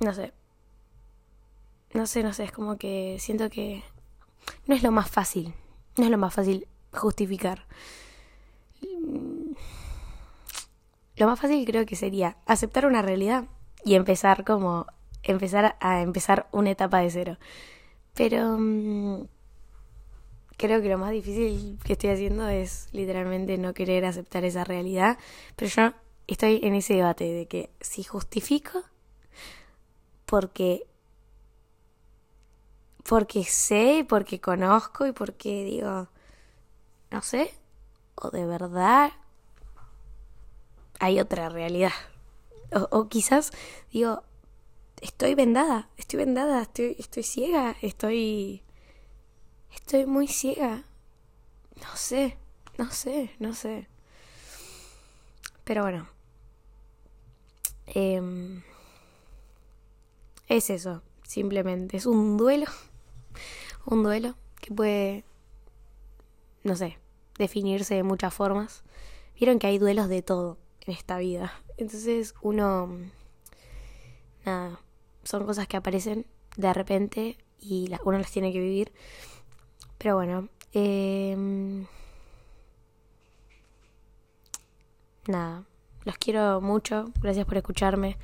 no 0.00 0.14
sé. 0.14 0.32
No 1.92 2.06
sé, 2.06 2.22
no 2.22 2.32
sé, 2.32 2.44
es 2.44 2.52
como 2.52 2.78
que 2.78 3.18
siento 3.20 3.50
que 3.50 3.82
no 4.66 4.74
es 4.74 4.82
lo 4.82 4.92
más 4.92 5.10
fácil. 5.10 5.52
No 5.98 6.04
es 6.04 6.10
lo 6.10 6.16
más 6.16 6.32
fácil 6.32 6.66
justificar. 6.90 7.66
Lo 11.16 11.26
más 11.26 11.38
fácil 11.38 11.66
creo 11.66 11.84
que 11.84 11.96
sería 11.96 12.38
aceptar 12.46 12.86
una 12.86 13.02
realidad 13.02 13.44
y 13.84 13.94
empezar 13.94 14.44
como 14.44 14.86
empezar 15.22 15.76
a 15.80 16.00
empezar 16.00 16.48
una 16.50 16.70
etapa 16.70 17.00
de 17.00 17.10
cero. 17.10 17.38
Pero 18.14 18.56
mm, 18.58 19.26
creo 20.60 20.82
que 20.82 20.90
lo 20.90 20.98
más 20.98 21.10
difícil 21.10 21.78
que 21.82 21.94
estoy 21.94 22.10
haciendo 22.10 22.46
es 22.46 22.88
literalmente 22.92 23.56
no 23.56 23.72
querer 23.72 24.04
aceptar 24.04 24.44
esa 24.44 24.62
realidad. 24.62 25.18
Pero 25.56 25.70
yo 25.70 25.94
estoy 26.26 26.60
en 26.62 26.74
ese 26.74 26.94
debate 26.94 27.24
de 27.24 27.46
que 27.46 27.70
si 27.80 28.02
justifico 28.04 28.82
porque 30.26 30.86
porque 33.08 33.42
sé, 33.44 34.04
porque 34.06 34.38
conozco 34.40 35.06
y 35.06 35.12
porque 35.12 35.64
digo, 35.64 36.08
no 37.10 37.22
sé, 37.22 37.54
o 38.14 38.30
de 38.30 38.44
verdad 38.44 39.12
hay 41.00 41.20
otra 41.20 41.48
realidad. 41.48 41.92
O, 42.72 42.98
o 42.98 43.08
quizás 43.08 43.50
digo, 43.90 44.22
estoy 45.00 45.34
vendada, 45.34 45.88
estoy 45.96 46.18
vendada, 46.18 46.62
estoy, 46.62 46.96
estoy 46.98 47.22
ciega, 47.22 47.76
estoy... 47.80 48.62
Estoy 49.74 50.06
muy 50.06 50.28
ciega. 50.28 50.84
No 51.80 51.96
sé, 51.96 52.36
no 52.78 52.90
sé, 52.90 53.30
no 53.38 53.54
sé. 53.54 53.88
Pero 55.64 55.82
bueno. 55.82 56.08
Eh, 57.86 58.62
es 60.48 60.68
eso, 60.68 61.02
simplemente. 61.22 61.96
Es 61.96 62.06
un 62.06 62.36
duelo. 62.36 62.66
Un 63.86 64.02
duelo 64.02 64.34
que 64.60 64.74
puede, 64.74 65.24
no 66.64 66.76
sé, 66.76 66.98
definirse 67.38 67.94
de 67.94 68.02
muchas 68.02 68.34
formas. 68.34 68.82
Vieron 69.36 69.58
que 69.58 69.68
hay 69.68 69.78
duelos 69.78 70.08
de 70.08 70.22
todo 70.22 70.58
en 70.86 70.92
esta 70.92 71.18
vida. 71.18 71.52
Entonces 71.78 72.34
uno... 72.42 72.90
Nada, 74.44 74.80
son 75.22 75.46
cosas 75.46 75.66
que 75.68 75.76
aparecen 75.76 76.26
de 76.56 76.72
repente 76.74 77.38
y 77.58 77.90
uno 78.04 78.18
las 78.18 78.30
tiene 78.30 78.52
que 78.52 78.60
vivir. 78.60 78.92
Pero 80.00 80.14
bueno, 80.14 80.48
eh, 80.72 81.36
nada, 85.26 85.64
los 86.04 86.16
quiero 86.16 86.62
mucho, 86.62 87.12
gracias 87.20 87.44
por 87.44 87.58
escucharme. 87.58 88.16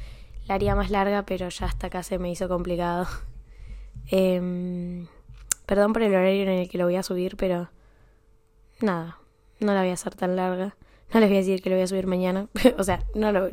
La 0.47 0.55
haría 0.55 0.75
más 0.75 0.91
larga, 0.91 1.27
pero 1.27 1.51
ya 1.51 1.67
hasta 1.67 1.89
acá 1.89 2.03
se 2.03 2.19
me 2.19 2.31
hizo 2.31 2.49
complicado. 2.49 3.07
Eh, 4.13 5.05
perdón 5.65 5.93
por 5.93 6.01
el 6.03 6.15
horario 6.15 6.43
en 6.43 6.51
el 6.51 6.69
que 6.69 6.79
lo 6.79 6.85
voy 6.85 6.95
a 6.95 7.03
subir, 7.03 7.37
pero 7.37 7.71
nada, 8.81 9.19
no 9.59 9.75
la 9.75 9.81
voy 9.81 9.91
a 9.91 9.95
hacer 9.95 10.15
tan 10.15 10.37
larga. 10.37 10.77
No 11.13 11.19
les 11.19 11.29
voy 11.29 11.39
a 11.39 11.41
decir 11.41 11.61
que 11.61 11.71
lo 11.71 11.77
voy 11.77 11.83
a 11.83 11.89
subir 11.89 12.07
mañana. 12.07 12.49
o 12.79 12.85
sea, 12.85 13.05
no 13.17 13.33
lo... 13.33 13.49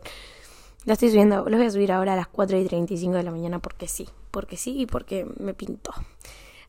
Lo 0.86 0.94
estoy 0.94 1.10
subiendo, 1.10 1.50
lo 1.50 1.58
voy 1.58 1.66
a 1.66 1.72
subir 1.72 1.92
ahora 1.92 2.14
a 2.14 2.16
las 2.16 2.28
4 2.28 2.60
y 2.60 2.66
35 2.66 3.16
de 3.16 3.24
la 3.24 3.32
mañana 3.32 3.58
porque 3.58 3.88
sí, 3.88 4.08
porque 4.30 4.58
sí 4.58 4.82
y 4.82 4.86
porque 4.86 5.26
me 5.40 5.56
pintó. 5.56 5.92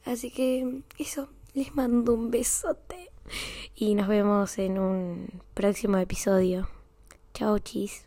Así 0.07 0.31
que 0.31 0.83
eso, 0.99 1.29
les 1.55 1.75
mando 1.75 2.15
un 2.15 2.31
besote 2.31 3.13
y 3.75 3.95
nos 3.95 4.09
vemos 4.09 4.59
en 4.59 4.79
un 4.79 5.43
próximo 5.55 5.97
episodio. 5.99 6.69
Chao, 7.33 7.59
chis. 7.59 8.05